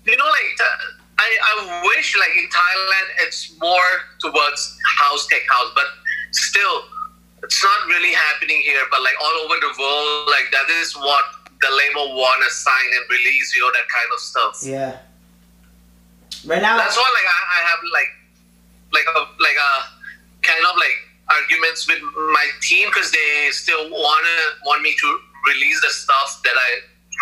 you 0.05 0.16
know, 0.16 0.27
like, 0.27 0.57
uh, 0.61 1.22
I, 1.24 1.29
I 1.50 1.83
wish, 1.94 2.16
like, 2.18 2.35
in 2.37 2.48
Thailand, 2.50 3.09
it's 3.24 3.55
more 3.61 3.90
towards 4.20 4.77
house, 4.98 5.27
tech 5.29 5.42
house, 5.48 5.70
but 5.74 5.87
still, 6.33 6.77
it's 7.44 7.62
not 7.62 7.87
really 7.87 8.12
happening 8.12 8.61
here, 8.64 8.83
but, 8.90 9.00
like, 9.03 9.14
all 9.22 9.37
over 9.46 9.55
the 9.61 9.72
world, 9.79 10.29
like, 10.35 10.50
that 10.50 10.68
is 10.83 10.96
what 10.96 11.24
the 11.62 11.70
label 11.70 12.16
want 12.16 12.42
to 12.42 12.50
sign 12.50 12.88
and 12.96 13.05
release, 13.09 13.55
you 13.55 13.62
know, 13.62 13.70
that 13.72 13.88
kind 13.88 14.11
of 14.12 14.18
stuff. 14.20 14.61
Yeah. 14.64 14.98
Right 16.46 16.62
now. 16.62 16.76
That's 16.76 16.96
why, 16.96 17.09
like, 17.09 17.28
I, 17.28 17.40
I 17.57 17.61
have, 17.68 17.80
like, 17.92 18.11
like 18.92 19.09
a, 19.16 19.20
like 19.42 19.59
a 19.59 19.72
kind 20.42 20.64
of, 20.64 20.76
like, 20.76 20.98
arguments 21.30 21.88
with 21.88 22.02
my 22.33 22.46
team 22.61 22.88
because 22.88 23.11
they 23.11 23.48
still 23.50 23.88
wanna 23.88 24.38
want 24.66 24.83
me 24.83 24.94
to 24.98 25.09
release 25.48 25.80
the 25.80 25.88
stuff 25.88 26.40
that 26.44 26.52
I 26.57 26.70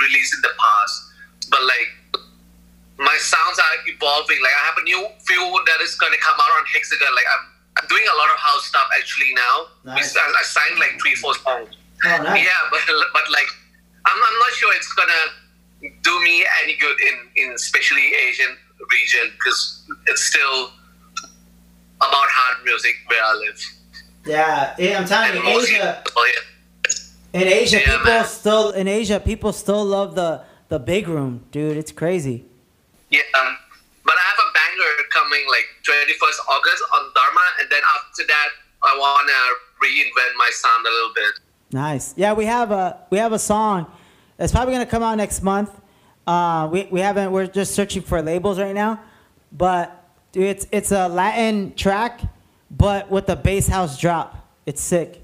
released 0.06 0.34
in 0.34 0.40
the 0.42 0.54
past. 0.58 0.94
But 1.50 1.62
like 1.64 1.90
my 2.98 3.16
sounds 3.18 3.58
are 3.58 3.76
evolving. 3.86 4.38
Like 4.42 4.54
I 4.54 4.64
have 4.66 4.78
a 4.78 4.84
new 4.84 5.06
few 5.22 5.42
that 5.66 5.78
is 5.82 5.94
gonna 5.96 6.18
come 6.18 6.38
out 6.38 6.52
on 6.58 6.64
Hexagon. 6.72 7.14
Like 7.14 7.28
I'm, 7.30 7.44
I'm 7.78 7.86
doing 7.88 8.06
a 8.06 8.16
lot 8.18 8.30
of 8.30 8.38
house 8.38 8.66
stuff 8.66 8.88
actually 8.98 9.34
now. 9.34 9.56
Nice. 9.84 10.16
I, 10.16 10.22
I 10.22 10.42
signed 10.42 10.78
like 10.78 10.98
three, 11.00 11.14
four 11.14 11.34
songs. 11.34 11.70
oh, 12.04 12.22
nice. 12.22 12.42
Yeah, 12.42 12.62
but 12.70 12.82
but 13.12 13.26
like 13.30 13.50
I'm, 14.06 14.18
I'm 14.18 14.38
not 14.38 14.52
sure 14.58 14.70
it's 14.74 14.92
gonna 14.94 15.24
do 16.02 16.14
me 16.22 16.46
any 16.62 16.76
good 16.78 16.98
in 17.00 17.16
in 17.36 17.48
especially 17.54 18.14
Asian 18.14 18.56
region 18.90 19.30
because 19.38 19.84
it's 20.06 20.24
still 20.24 20.70
about 21.98 22.28
hard 22.38 22.64
music 22.64 22.94
where 23.06 23.22
I 23.22 23.34
live. 23.34 23.60
Yeah, 24.26 24.74
yeah, 24.78 24.98
I'm 24.98 25.06
telling 25.06 25.36
And 25.36 25.44
you, 25.48 25.60
Asia. 25.60 26.02
oh, 26.16 26.32
yeah. 26.32 27.40
In 27.40 27.48
Asia, 27.48 27.78
Yeah, 27.78 27.96
people 27.96 28.04
man. 28.12 28.24
still 28.24 28.70
in 28.70 28.88
Asia, 28.88 29.18
people 29.20 29.52
still 29.52 29.84
love 29.84 30.14
the 30.14 30.42
the 30.68 30.78
big 30.78 31.06
room, 31.08 31.44
dude. 31.50 31.76
It's 31.76 31.92
crazy. 31.92 32.44
Yeah, 33.10 33.20
um, 33.40 33.56
but 34.04 34.14
I 34.14 34.24
have 34.30 34.38
a 34.38 34.50
banger 34.56 34.92
coming 35.12 35.44
like 35.50 35.66
21st 35.84 36.38
August 36.48 36.82
on 36.94 37.02
Dharma, 37.14 37.46
and 37.60 37.68
then 37.70 37.82
after 37.96 38.24
that, 38.26 38.48
I 38.82 38.96
wanna 38.98 39.40
reinvent 39.84 40.32
my 40.38 40.50
sound 40.52 40.86
a 40.86 40.90
little 40.90 41.12
bit. 41.14 41.32
Nice. 41.72 42.14
Yeah, 42.16 42.32
we 42.32 42.46
have 42.46 42.70
a 42.70 42.98
we 43.10 43.18
have 43.18 43.32
a 43.32 43.38
song. 43.38 43.86
It's 44.38 44.52
probably 44.52 44.72
gonna 44.74 44.86
come 44.86 45.02
out 45.02 45.16
next 45.16 45.42
month. 45.42 45.70
Uh, 46.26 46.68
we 46.70 46.88
we 46.90 47.00
haven't. 47.00 47.32
We're 47.32 47.46
just 47.46 47.74
searching 47.74 48.02
for 48.02 48.22
labels 48.22 48.58
right 48.58 48.74
now, 48.74 49.00
but 49.50 50.04
it's 50.34 50.66
it's 50.70 50.92
a 50.92 51.08
Latin 51.08 51.74
track, 51.74 52.20
but 52.70 53.10
with 53.10 53.26
the 53.26 53.36
bass 53.36 53.66
house 53.66 53.98
drop. 53.98 54.38
It's 54.64 54.80
sick. 54.80 55.20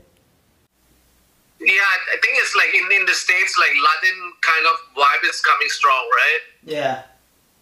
Yeah, 1.60 1.74
I 1.74 2.16
think 2.22 2.34
it's 2.38 2.54
like 2.54 2.74
in, 2.74 3.00
in 3.00 3.06
the 3.06 3.14
states, 3.14 3.56
like 3.58 3.70
Latin 3.70 4.32
kind 4.42 4.64
of 4.66 4.76
vibe 4.94 5.28
is 5.28 5.40
coming 5.40 5.68
strong, 5.68 6.08
right? 6.10 6.40
Yeah. 6.64 7.02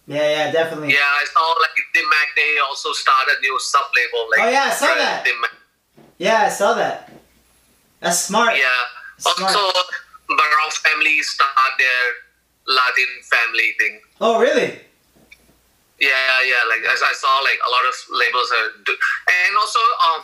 Yeah, 0.07 0.29
yeah, 0.29 0.51
definitely. 0.51 0.93
Yeah, 0.93 1.01
I 1.01 1.25
saw 1.33 1.41
like 1.59 1.75
Tim 1.93 2.07
Mac 2.09 2.27
they 2.35 2.57
also 2.67 2.93
started 2.93 3.35
a 3.37 3.41
new 3.41 3.59
sub 3.59 3.83
label. 3.93 4.29
Like 4.31 4.39
Oh, 4.47 4.49
yeah, 4.49 4.63
I 4.65 4.69
saw 4.71 4.85
that. 4.95 5.25
Tim 5.25 5.35
Yeah, 6.17 6.43
I 6.43 6.49
saw 6.49 6.73
that. 6.75 7.11
That's 7.99 8.19
smart. 8.19 8.55
Yeah. 8.55 8.63
Smart. 9.17 9.55
Also, 9.55 9.79
Barong 10.29 10.71
family 10.71 11.21
start 11.21 11.49
their 11.77 12.03
Latin 12.67 13.11
family 13.23 13.73
thing. 13.79 13.99
Oh, 14.21 14.39
really? 14.39 14.79
Yeah, 15.99 16.35
yeah. 16.45 16.61
Like 16.69 16.83
as 16.85 17.01
I 17.01 17.13
saw, 17.13 17.39
like 17.41 17.57
a 17.65 17.69
lot 17.71 17.85
of 17.87 17.95
labels 18.11 18.49
are, 18.51 18.67
do- 18.85 18.97
and 19.27 19.57
also, 19.57 19.79
um, 20.05 20.19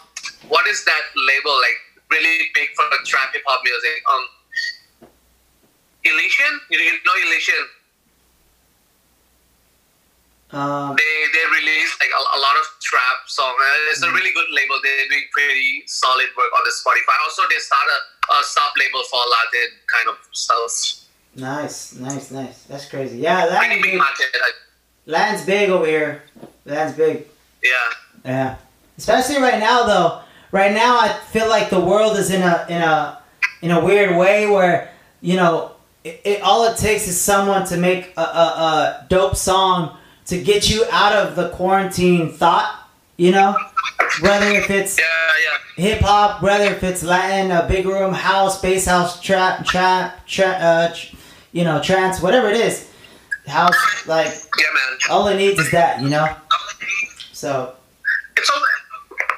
what 0.50 0.68
is 0.68 0.84
that 0.86 1.02
label 1.16 1.56
like? 1.60 1.80
Really 2.12 2.52
big 2.54 2.70
for 2.76 2.86
the 2.94 3.00
trap 3.08 3.34
hip 3.34 3.42
hop 3.48 3.62
music. 3.64 3.98
Um, 4.06 4.24
Elysian, 6.04 6.54
you, 6.70 6.78
you 6.78 6.92
know 7.02 7.16
Elysian? 7.26 7.66
Um, 10.54 10.94
They 10.94 11.14
they 11.34 11.46
release 11.58 11.90
like 11.98 12.14
a, 12.14 12.22
a 12.22 12.40
lot 12.40 12.54
of 12.62 12.66
trap 12.86 13.26
songs. 13.26 13.58
It's 13.90 14.04
a 14.04 14.12
really 14.14 14.30
good 14.38 14.46
label. 14.54 14.78
They're 14.84 15.10
doing 15.10 15.26
pretty 15.34 15.82
solid 15.88 16.30
work 16.38 16.54
on 16.54 16.62
the 16.62 16.74
Spotify. 16.78 17.18
Also, 17.26 17.42
they 17.50 17.58
start 17.58 17.88
a, 17.90 18.00
a 18.38 18.38
sub 18.46 18.70
label 18.78 19.02
for 19.10 19.18
Latin 19.26 19.70
kind 19.90 20.08
of 20.14 20.18
stuff. 20.38 21.03
Nice, 21.36 21.96
nice, 21.96 22.32
nice. 22.32 22.64
That's 22.64 22.86
crazy. 22.90 23.20
Yeah, 23.20 23.46
Latin 23.46 23.82
big 23.82 23.94
big. 23.94 24.02
Latin's 25.06 25.46
big 25.46 25.70
over 25.70 25.86
here. 25.86 26.24
Latin's 26.66 26.96
big. 26.96 27.28
yeah. 27.64 27.72
Yeah. 28.26 28.56
Especially 28.98 29.38
right 29.42 29.60
now 29.60 29.84
though. 29.84 30.20
Right 30.52 30.72
now 30.74 31.00
I 31.00 31.10
feel 31.32 31.50
like 31.50 31.70
the 31.70 31.80
world 31.80 32.18
is 32.18 32.30
in 32.32 32.42
a 32.42 32.66
in 32.70 32.82
a 32.82 33.20
in 33.62 33.72
a 33.72 33.84
weird 33.84 34.16
way 34.18 34.46
where, 34.48 34.92
you 35.22 35.36
know, 35.36 35.72
it, 36.04 36.22
it 36.24 36.42
all 36.42 36.64
it 36.66 36.78
takes 36.78 37.08
is 37.08 37.20
someone 37.20 37.66
to 37.68 37.78
make 37.78 38.14
a, 38.18 38.22
a, 38.22 38.24
a 38.24 39.06
dope 39.10 39.36
song 39.36 39.98
to 40.28 40.42
get 40.42 40.70
you 40.70 40.86
out 40.92 41.14
of 41.14 41.36
the 41.36 41.50
quarantine 41.50 42.32
thought, 42.32 42.88
you 43.18 43.32
know? 43.32 43.56
Whether 44.22 44.52
if 44.52 44.70
it's 44.70 44.98
Yeah, 44.98 45.06
yeah. 45.78 45.84
hip 45.84 46.02
hop, 46.02 46.42
whether 46.44 46.66
if 46.66 46.84
it's 46.84 47.04
Latin, 47.04 47.52
a 47.52 47.68
big 47.68 47.86
room, 47.86 48.14
house, 48.14 48.62
bass 48.62 48.86
house, 48.86 49.20
trap, 49.22 49.66
trap, 49.66 50.26
trap. 50.28 50.58
uh, 50.62 50.94
tr- 50.96 51.16
you 51.54 51.64
know, 51.64 51.82
trance, 51.82 52.22
whatever 52.22 52.50
it 52.50 52.58
is. 52.58 52.90
House, 53.48 53.76
like, 54.08 54.28
Yeah, 54.28 54.72
man. 54.74 54.92
all 55.10 55.28
it 55.28 55.38
needs 55.38 55.60
is 55.60 55.72
that, 55.72 56.02
you 56.02 56.10
know? 56.10 56.28
So, 57.32 57.76
it's 58.38 58.50
all 58.50 58.62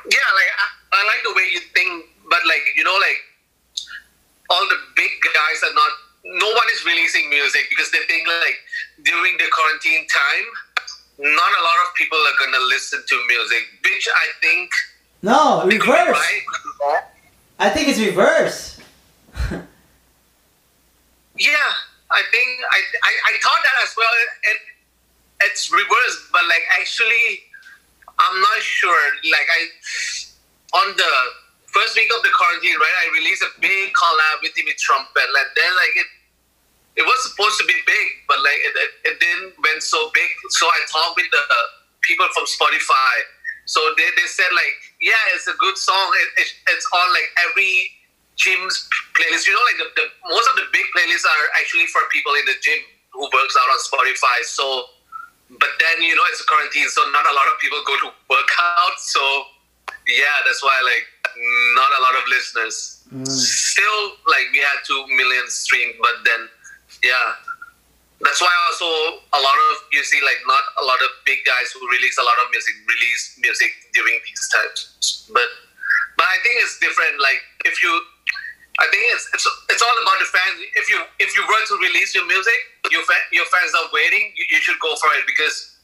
yeah 0.10 0.30
like 0.39 0.51
I, 0.63 0.65
I 0.97 1.01
like 1.12 1.21
the 1.23 1.34
way 1.36 1.45
you 1.51 1.60
think 1.73 2.06
but 2.30 2.39
like 2.45 2.62
you 2.78 2.84
know 2.84 2.93
like 3.01 3.19
all 4.51 4.62
the 4.69 4.78
big 4.95 5.10
guys 5.34 5.60
are 5.65 5.73
not 5.73 5.91
no 6.23 6.45
one 6.47 6.67
is 6.75 6.86
releasing 6.86 7.28
music 7.30 7.65
because 7.69 7.89
they 7.91 7.99
think 8.08 8.28
like 8.28 8.58
during 9.04 9.34
the 9.38 9.45
quarantine 9.51 10.06
time 10.08 10.45
not 11.17 11.51
a 11.60 11.62
lot 11.65 11.78
of 11.86 11.93
people 11.97 12.17
are 12.19 12.38
gonna 12.45 12.63
listen 12.69 13.01
to 13.10 13.15
music 13.28 13.63
which 13.84 14.08
i 14.15 14.28
think 14.41 14.69
no, 15.23 15.63
reverse. 15.65 16.13
right 16.13 17.04
I 17.58 17.69
think 17.69 17.88
it's 17.89 17.99
reverse. 17.99 18.80
yeah 21.38 21.71
i 22.12 22.22
think 22.32 22.50
i 22.72 22.80
i, 23.04 23.13
I 23.30 23.34
thought 23.41 23.62
that 23.63 23.78
as 23.84 23.94
well 23.98 24.13
it, 24.54 24.60
it's 25.50 25.72
reversed 25.72 26.32
but 26.32 26.46
like 26.48 26.63
actually 26.80 27.44
i'm 28.18 28.38
not 28.39 28.60
sure. 28.63 29.04
Like 29.28 29.48
i 29.52 29.62
on 30.80 30.88
the 30.96 31.13
first 31.68 31.96
week 32.00 32.08
of 32.15 32.24
the 32.24 32.32
quarantine 32.32 32.78
right 32.80 32.98
i 33.04 33.08
released 33.12 33.44
a 33.44 33.52
big 33.60 33.91
collab 33.91 34.41
with 34.44 34.54
Timmy 34.56 34.74
Trumpet 34.80 35.28
and 35.28 35.50
then 35.56 35.72
like 35.76 35.96
it 36.00 36.10
it 36.96 37.04
was 37.04 37.20
supposed 37.28 37.60
to 37.60 37.65
be 37.68 37.76
big 37.86 38.08
but 38.28 38.39
like 38.39 38.60
it, 38.63 38.74
it, 38.80 38.91
it 39.12 39.15
didn't 39.20 39.52
went 39.60 39.84
so 39.84 40.00
big. 40.15 40.32
So 40.56 40.65
i 40.68 40.80
talked 40.88 41.20
with 41.20 41.28
the 41.32 41.44
people 42.08 42.28
from 42.34 42.46
spotify. 42.46 43.15
So 43.65 43.82
they, 43.98 44.08
they 44.15 44.28
said 44.30 44.48
like 44.56 44.78
yeah 45.02 45.20
it's 45.36 45.48
a 45.48 45.58
good 45.60 45.78
song. 45.78 46.08
It, 46.22 46.30
it, 46.41 46.50
it's 46.72 46.88
on 46.96 47.08
like 47.12 47.30
every 47.50 47.91
gym's 48.36 48.89
playlist 49.15 49.48
you 49.48 49.54
know 49.56 49.65
like 49.71 49.80
the, 49.80 49.88
the 49.95 50.06
most 50.28 50.48
of 50.52 50.56
the 50.60 50.67
big 50.71 50.86
playlists 50.91 51.24
are 51.24 51.45
actually 51.60 51.88
for 51.88 52.04
people 52.12 52.36
in 52.36 52.45
the 52.45 52.58
gym 52.62 52.80
who 53.15 53.24
works 53.32 53.56
out 53.56 53.69
on 53.71 53.80
spotify 53.80 54.38
so 54.43 54.91
but 55.60 55.71
then 55.80 56.04
you 56.04 56.15
know 56.15 56.26
it's 56.32 56.41
a 56.41 56.48
quarantine 56.48 56.88
so 56.91 57.00
not 57.15 57.24
a 57.24 57.34
lot 57.34 57.48
of 57.48 57.56
people 57.63 57.80
go 57.88 57.95
to 58.04 58.10
work 58.34 58.52
out 58.60 58.98
so 59.00 59.21
yeah 60.08 60.43
that's 60.43 60.62
why 60.62 60.76
like 60.84 61.08
not 61.76 61.91
a 62.00 62.02
lot 62.02 62.15
of 62.15 62.24
listeners. 62.30 63.04
Mm. 63.13 63.28
Still 63.28 64.02
like 64.28 64.48
we 64.52 64.60
had 64.60 64.80
two 64.86 65.06
million 65.08 65.48
streams 65.50 65.95
but 66.02 66.24
then 66.24 66.50
yeah. 67.04 67.41
That's 68.24 68.39
why 68.39 68.50
also 68.71 69.19
a 69.36 69.41
lot 69.43 69.58
of 69.69 69.74
you 69.91 70.02
see 70.04 70.21
like 70.24 70.39
not 70.48 70.63
a 70.82 70.86
lot 70.88 70.98
of 71.04 71.10
big 71.26 71.43
guys 71.43 71.76
who 71.76 71.84
release 71.91 72.17
a 72.17 72.24
lot 72.24 72.39
of 72.39 72.50
music 72.50 72.74
release 72.88 73.38
music 73.43 73.71
during 73.93 74.17
these 74.24 74.39
times 74.56 75.28
but 75.36 75.43
but 76.15 76.24
i 76.24 76.39
think 76.39 76.56
it's 76.63 76.80
different 76.80 77.19
like 77.19 77.43
if 77.67 77.84
you 77.84 77.91
i 78.80 78.86
think 78.92 79.04
it's 79.16 79.26
it's, 79.34 79.48
it's 79.70 79.82
all 79.82 79.98
about 80.04 80.18
the 80.20 80.30
fans. 80.36 80.58
If 80.76 80.90
you 80.90 81.00
if 81.20 81.30
you 81.36 81.44
were 81.48 81.64
to 81.72 81.76
release 81.88 82.16
your 82.16 82.28
music, 82.28 82.60
your 82.92 83.04
your 83.32 83.46
fans 83.46 83.72
are 83.80 83.90
waiting. 83.94 84.32
You, 84.36 84.46
you 84.52 84.60
should 84.60 84.80
go 84.80 84.96
for 84.96 85.10
it 85.18 85.26
because 85.28 85.78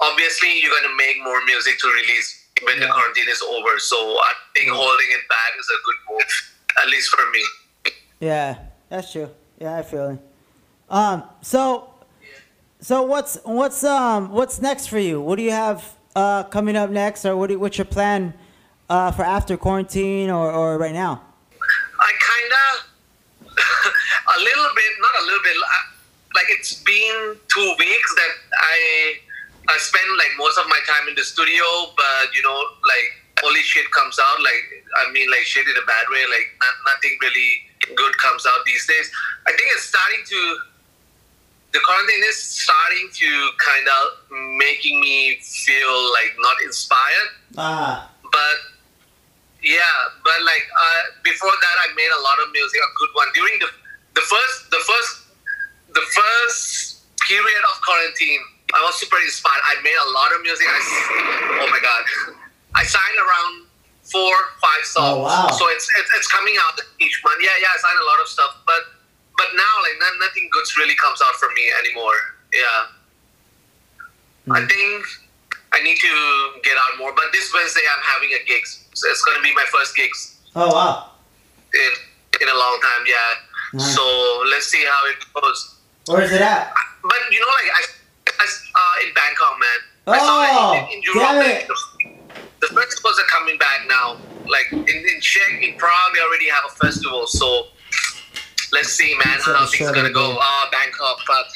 obviously 0.00 0.60
you're 0.60 0.70
gonna 0.70 0.96
make 0.96 1.22
more 1.22 1.44
music 1.44 1.78
to 1.80 1.88
release 1.88 2.28
when 2.62 2.80
the 2.80 2.86
quarantine 2.86 3.28
is 3.28 3.42
over. 3.42 3.78
So 3.78 3.96
I 3.96 4.32
think 4.54 4.70
holding 4.70 5.10
it 5.10 5.28
back 5.28 5.50
is 5.58 5.68
a 5.68 5.78
good 5.86 5.98
move, 6.10 6.32
at 6.82 6.88
least 6.88 7.08
for 7.10 7.24
me. 7.30 7.42
Yeah, 8.20 8.58
that's 8.88 9.12
true. 9.12 9.30
Yeah, 9.58 9.76
I 9.76 9.82
feel 9.82 10.10
it. 10.10 10.20
Um, 10.88 11.24
so, 11.42 11.90
so 12.80 13.02
what's 13.02 13.38
what's 13.44 13.84
um 13.84 14.30
what's 14.30 14.60
next 14.60 14.86
for 14.86 14.98
you? 14.98 15.20
What 15.20 15.36
do 15.36 15.42
you 15.42 15.52
have 15.52 15.94
uh 16.14 16.44
coming 16.44 16.76
up 16.76 16.90
next, 16.90 17.24
or 17.24 17.36
what 17.36 17.48
do, 17.48 17.58
what's 17.58 17.78
your 17.78 17.84
plan 17.84 18.34
uh 18.88 19.10
for 19.10 19.24
after 19.24 19.56
quarantine 19.56 20.30
or 20.30 20.50
or 20.50 20.78
right 20.78 20.94
now? 20.94 21.22
I 22.06 22.12
kind 22.14 22.52
of, 22.62 22.72
a 24.36 24.38
little 24.38 24.70
bit, 24.78 24.90
not 25.02 25.14
a 25.22 25.24
little 25.26 25.42
bit, 25.42 25.56
uh, 25.58 25.84
like 26.34 26.46
it's 26.50 26.82
been 26.84 27.34
two 27.48 27.74
weeks 27.78 28.10
that 28.14 28.32
I 28.54 28.78
I 29.68 29.76
spend 29.78 30.06
like 30.18 30.30
most 30.38 30.58
of 30.58 30.66
my 30.68 30.78
time 30.86 31.08
in 31.08 31.14
the 31.16 31.24
studio, 31.24 31.64
but 31.96 32.30
you 32.36 32.42
know, 32.42 32.54
like 32.86 33.08
only 33.44 33.60
shit 33.62 33.90
comes 33.90 34.18
out. 34.20 34.38
Like 34.38 34.86
I 35.02 35.10
mean, 35.12 35.30
like 35.30 35.42
shit 35.42 35.66
in 35.66 35.76
a 35.76 35.86
bad 35.86 36.06
way. 36.10 36.22
Like 36.30 36.46
not, 36.60 36.94
nothing 36.94 37.18
really 37.22 37.50
good 37.96 38.16
comes 38.18 38.46
out 38.46 38.64
these 38.64 38.86
days. 38.86 39.10
I 39.48 39.52
think 39.52 39.68
it's 39.74 39.84
starting 39.84 40.22
to. 40.26 40.58
The 41.72 41.80
quarantine 41.84 42.24
is 42.24 42.38
starting 42.38 43.08
to 43.12 43.30
kind 43.58 43.86
of 43.88 44.04
making 44.56 45.00
me 45.00 45.36
feel 45.42 46.12
like 46.12 46.32
not 46.38 46.56
inspired 46.64 47.28
Ah, 47.58 48.10
but 48.22 48.56
yeah 49.62 49.96
but 50.24 50.38
like 50.44 50.64
uh, 50.74 51.02
before 51.24 51.50
that 51.52 51.76
i 51.84 51.92
made 51.96 52.12
a 52.12 52.22
lot 52.22 52.38
of 52.44 52.52
music 52.52 52.78
a 52.80 52.90
good 52.98 53.12
one 53.16 53.28
during 53.34 53.56
the 53.58 53.68
the 54.14 54.24
first 54.24 54.56
the 54.70 54.80
first 54.84 55.12
the 55.96 56.04
first 56.12 57.02
period 57.26 57.62
of 57.72 57.74
quarantine 57.82 58.42
i 58.76 58.80
was 58.84 58.94
super 59.00 59.18
inspired 59.24 59.62
i 59.72 59.80
made 59.82 59.96
a 59.96 60.10
lot 60.12 60.30
of 60.34 60.42
music 60.42 60.66
I, 60.68 60.78
oh 61.64 61.68
my 61.72 61.80
god 61.80 62.02
i 62.76 62.84
signed 62.84 63.18
around 63.18 63.66
four 64.04 64.34
five 64.62 64.84
songs 64.84 65.18
Oh, 65.18 65.22
wow. 65.26 65.50
so 65.50 65.66
it's, 65.74 65.88
it's 65.98 66.10
it's 66.14 66.28
coming 66.30 66.54
out 66.62 66.78
each 67.00 67.16
month 67.24 67.40
yeah 67.42 67.56
yeah 67.60 67.72
i 67.74 67.78
signed 67.80 67.98
a 67.98 68.06
lot 68.06 68.20
of 68.20 68.28
stuff 68.28 68.60
but 68.68 68.82
but 69.40 69.48
now 69.56 69.74
like 69.82 69.96
no- 69.98 70.18
nothing 70.26 70.46
good 70.52 70.64
really 70.78 70.94
comes 70.94 71.18
out 71.24 71.34
from 71.40 71.50
me 71.54 71.64
anymore 71.82 72.18
yeah 72.52 72.92
I 74.48 74.60
Hmm. 74.62 74.66
think 74.70 75.02
I 75.74 75.82
need 75.82 75.98
to 75.98 76.14
get 76.62 76.76
out 76.78 76.98
more. 76.98 77.12
But 77.12 77.32
this 77.32 77.52
Wednesday, 77.52 77.82
I'm 77.82 78.02
having 78.06 78.30
a 78.30 78.38
gigs. 78.46 78.85
So 78.96 79.04
it's 79.12 79.22
going 79.24 79.36
to 79.36 79.42
be 79.44 79.52
my 79.54 79.64
first 79.70 79.94
gigs 79.94 80.40
oh 80.56 80.72
wow, 80.72 81.12
in 81.74 81.92
in 82.40 82.48
a 82.48 82.56
long 82.56 82.80
time. 82.80 83.04
Yeah. 83.06 83.16
Nice. 83.74 83.94
So 83.94 84.02
let's 84.50 84.66
see 84.72 84.84
how 84.88 85.00
it 85.12 85.18
goes. 85.36 85.76
where 86.06 86.22
is 86.22 86.32
it 86.32 86.40
at? 86.40 86.72
But 87.02 87.20
you 87.30 87.40
know, 87.40 87.52
like 87.60 87.70
I, 87.76 87.82
I 88.40 88.46
uh, 88.80 89.06
in 89.06 89.12
Bangkok, 89.14 89.54
man. 89.60 89.80
I 90.08 90.18
saw 90.18 90.36
Oh, 90.48 90.78
in, 90.78 90.96
in 90.96 91.02
Europe. 91.02 91.20
damn 91.20 91.36
like, 91.44 91.62
it. 91.62 91.68
the, 91.68 91.76
the 92.62 92.68
festivals 92.72 93.18
are 93.20 93.28
coming 93.36 93.58
back 93.58 93.80
now. 93.88 94.16
Like 94.48 94.68
in 94.72 94.86
in 95.12 95.20
Czech, 95.20 95.60
in 95.60 95.76
Prague, 95.76 96.12
they 96.14 96.20
already 96.20 96.48
have 96.48 96.64
a 96.66 96.74
festival. 96.84 97.26
So. 97.26 97.66
Let's 98.72 98.88
see, 98.88 99.14
man, 99.24 99.38
how 99.44 99.60
things 99.60 99.76
short 99.76 99.94
gonna 99.94 100.10
go. 100.10 100.36
Ah, 100.40 100.68
Bangkok, 100.72 101.18
but 101.28 101.46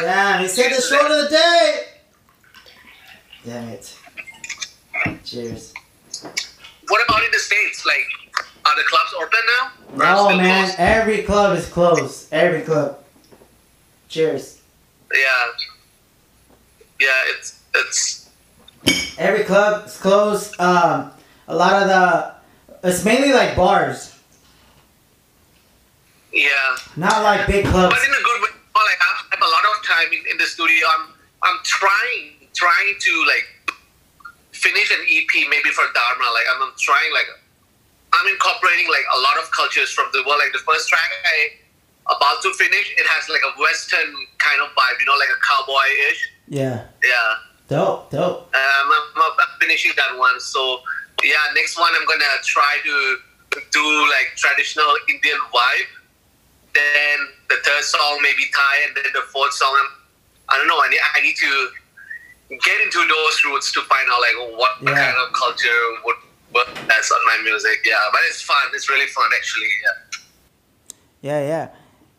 Damn, 0.00 0.42
he 0.42 0.48
said 0.48 0.70
the 0.70 0.82
short 0.82 1.10
of 1.10 1.24
the 1.24 1.28
day. 1.30 1.84
Damn 3.46 3.68
it. 3.70 3.96
Cheers. 5.24 5.72
What 6.88 7.04
about 7.08 7.24
in 7.24 7.30
the 7.32 7.38
states? 7.38 7.84
Like, 7.86 8.06
are 8.64 8.76
the 8.76 8.84
clubs 8.88 9.14
open 9.16 9.40
now? 9.58 9.72
No 9.96 10.36
man, 10.36 10.64
closed? 10.64 10.78
every 10.78 11.22
club 11.22 11.56
is 11.56 11.66
closed. 11.66 12.32
Every 12.32 12.62
club. 12.62 12.98
Cheers. 14.08 14.60
Yeah. 15.12 15.30
Yeah, 16.98 17.20
it's 17.26 17.60
it's 17.74 18.26
Every 19.18 19.44
club 19.44 19.86
is 19.86 19.96
closed. 19.96 20.60
Um, 20.60 21.10
a 21.48 21.56
lot 21.56 21.82
of 21.82 21.88
the, 21.88 22.88
it's 22.88 23.04
mainly 23.04 23.32
like 23.32 23.56
bars, 23.56 24.14
yeah. 26.32 26.76
not 26.96 27.22
like 27.22 27.46
big 27.46 27.64
clubs. 27.64 27.94
But 27.94 28.04
in 28.04 28.10
a 28.12 28.22
good 28.22 28.42
way. 28.42 28.48
Like 28.76 29.00
I 29.00 29.24
have 29.30 29.40
a 29.40 29.50
lot 29.50 29.64
of 29.64 29.86
time 29.86 30.12
in, 30.12 30.32
in 30.32 30.38
the 30.38 30.44
studio. 30.44 30.86
I'm 30.98 31.08
I'm 31.42 31.58
trying 31.64 32.48
trying 32.54 32.94
to 33.00 33.24
like 33.26 33.48
maybe 35.44 35.68
for 35.76 35.84
Dharma. 35.92 36.28
Like 36.32 36.48
I'm, 36.48 36.64
I'm 36.64 36.74
trying 36.80 37.12
like 37.12 37.28
I'm 38.16 38.26
incorporating 38.32 38.88
like 38.88 39.04
a 39.12 39.20
lot 39.20 39.36
of 39.36 39.50
cultures 39.52 39.92
from 39.92 40.08
the 40.16 40.24
world. 40.24 40.40
Like 40.40 40.56
the 40.56 40.64
first 40.64 40.88
track 40.88 41.04
I 41.04 41.60
about 42.08 42.40
to 42.46 42.54
finish, 42.56 42.94
it 42.96 43.04
has 43.04 43.28
like 43.28 43.44
a 43.44 43.52
Western 43.60 44.08
kind 44.40 44.62
of 44.64 44.72
vibe. 44.72 44.96
You 45.00 45.06
know, 45.10 45.18
like 45.20 45.32
a 45.32 45.40
cowboy 45.44 45.88
ish. 46.08 46.20
Yeah. 46.48 46.88
Yeah. 47.04 47.30
Dope. 47.68 48.08
Dope. 48.14 48.48
Um, 48.54 48.86
I'm, 48.88 49.04
I'm 49.20 49.52
finishing 49.60 49.92
that 49.96 50.16
one. 50.16 50.40
So 50.40 50.80
yeah, 51.24 51.52
next 51.54 51.76
one 51.76 51.92
I'm 51.92 52.06
gonna 52.06 52.40
try 52.44 52.78
to 52.84 52.96
do 53.72 53.86
like 54.08 54.36
traditional 54.36 54.88
Indian 55.08 55.38
vibe. 55.52 55.90
Then 56.74 57.18
the 57.48 57.56
third 57.64 57.84
song 57.84 58.20
maybe 58.22 58.44
Thai, 58.52 58.74
and 58.86 58.96
then 58.96 59.10
the 59.14 59.24
fourth 59.32 59.52
song 59.52 59.72
I'm, 59.72 59.90
I 60.48 60.58
don't 60.58 60.68
know. 60.68 60.78
I 60.78 60.88
need, 60.88 61.00
I 61.14 61.20
need 61.22 61.36
to 61.36 61.68
get 62.50 62.80
into 62.80 62.98
those 62.98 63.44
roots 63.44 63.72
to 63.72 63.80
find 63.82 64.08
out 64.10 64.20
like 64.20 64.58
what 64.58 64.72
Yeah. 64.82 64.94
kind 64.94 65.16
of 65.16 65.32
culture 65.32 65.80
would 66.04 66.16
work 66.54 66.74
best 66.88 67.12
on 67.12 67.20
my 67.26 67.38
music. 67.42 67.80
Yeah, 67.84 67.96
but 68.12 68.20
it's 68.28 68.42
fun. 68.42 68.56
It's 68.74 68.88
really 68.88 69.06
fun 69.06 69.28
actually. 69.36 69.68
Yeah. 69.82 70.20
Yeah, 71.22 71.48
yeah. 71.48 71.68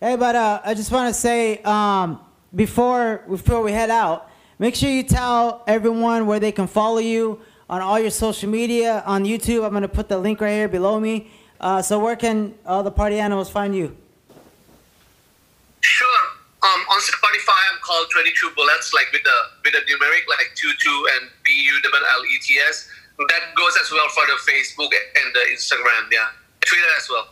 Hey, 0.10 0.16
but 0.16 0.36
uh, 0.36 0.62
I 0.64 0.74
just 0.74 0.92
want 0.92 1.14
to 1.14 1.20
say 1.20 1.62
um, 1.64 2.20
before 2.54 3.24
before 3.30 3.62
we 3.62 3.72
head 3.72 3.90
out, 3.90 4.30
make 4.60 4.76
sure 4.76 4.90
you 4.90 5.04
tell 5.04 5.64
everyone 5.68 6.28
where 6.28 6.40
they 6.40 6.52
can 6.52 6.68
follow 6.68 7.00
you 7.00 7.40
on 7.70 7.82
all 7.82 8.00
your 8.00 8.12
social 8.12 8.50
media 8.50 9.04
on 9.06 9.24
YouTube. 9.24 9.66
I'm 9.66 9.74
gonna 9.74 9.88
put 9.88 10.08
the 10.10 10.18
link 10.18 10.42
right 10.42 10.52
here 10.54 10.68
below 10.68 11.00
me. 11.00 11.32
Uh, 11.60 11.82
so 11.82 11.98
where 12.00 12.16
can 12.16 12.54
all 12.66 12.84
the 12.84 12.92
party 12.92 13.18
animals 13.20 13.50
find 13.50 13.76
you? 13.76 13.96
Sure. 15.82 16.27
On 17.90 18.06
Spotify, 18.06 18.10
I'm 18.10 18.10
called 18.10 18.10
22 18.12 18.52
Bullets, 18.56 18.94
like 18.94 19.12
with 19.12 19.24
the 19.24 19.38
with 19.64 19.74
the 19.74 19.80
numeric, 19.92 20.28
like 20.28 20.52
22 20.56 21.08
and 21.22 21.30
B 21.44 21.52
U 21.66 21.82
L 21.94 22.20
L 22.20 22.26
E 22.26 22.40
T 22.42 22.60
S. 22.68 22.90
That 23.18 23.56
goes 23.56 23.74
as 23.82 23.92
well 23.92 24.08
for 24.10 24.26
the 24.28 24.38
Facebook 24.52 24.92
and 24.94 25.34
the 25.34 25.40
Instagram, 25.54 26.12
yeah. 26.12 26.28
Twitter 26.62 26.86
as 26.98 27.10
well. 27.10 27.28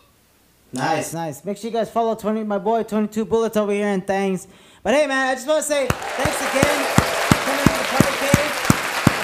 Nice, 0.73 1.13
nice. 1.13 1.45
Make 1.45 1.57
sure 1.57 1.69
you 1.69 1.77
guys 1.77 1.89
follow 1.89 2.15
20 2.15 2.43
my 2.43 2.57
boy 2.57 2.83
22 2.83 3.25
Bullets 3.25 3.55
over 3.57 3.71
here 3.71 3.87
and 3.87 4.05
thanks. 4.05 4.47
But 4.83 4.93
hey, 4.93 5.07
man, 5.07 5.27
I 5.29 5.35
just 5.35 5.47
want 5.47 5.63
to 5.63 5.67
say 5.71 5.87
thanks 5.87 6.41
again 6.41 6.85
for 6.95 7.39
coming 7.45 7.63
to 7.63 7.71
the 7.71 7.85
party 7.91 8.13
cave. 8.19 8.51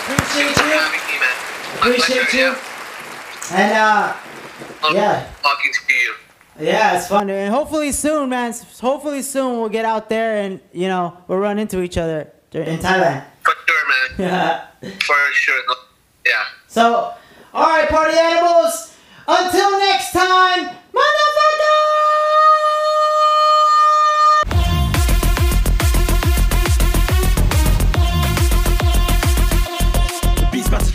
Appreciate 0.05 0.57
you. 0.57 0.77
having 0.79 1.05
me, 1.07 1.19
man. 1.19 1.35
Appreciate 1.77 2.27
pleasure, 2.29 2.37
you. 2.37 2.55
yeah. 3.51 3.53
And 3.53 3.73
uh, 3.73 4.93
Yeah. 4.93 5.29
Talking 5.41 5.71
to 5.73 5.93
you. 5.93 6.13
Yeah, 6.59 6.97
it's 6.97 7.07
fun. 7.07 7.29
And 7.29 7.53
hopefully 7.53 7.91
soon, 7.91 8.29
man. 8.29 8.53
Hopefully 8.79 9.21
soon 9.21 9.59
we'll 9.59 9.69
get 9.69 9.85
out 9.85 10.09
there 10.09 10.37
and, 10.37 10.59
you 10.73 10.87
know, 10.87 11.17
we'll 11.27 11.39
run 11.39 11.59
into 11.59 11.81
each 11.81 11.97
other 11.97 12.31
in 12.51 12.79
Thailand. 12.79 13.23
For 13.41 13.53
sure, 13.67 13.87
man. 13.87 13.97
Yeah. 14.19 14.67
For 14.81 15.15
sure. 15.33 15.61
Yeah. 16.25 16.43
So, 16.67 17.13
all 17.53 17.67
right, 17.67 17.89
party 17.89 18.17
animals. 18.17 18.95
Until 19.27 19.79
next 19.79 20.11
time, 20.11 20.65
motherfucker! 20.93 21.91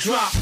drop. 0.06 0.35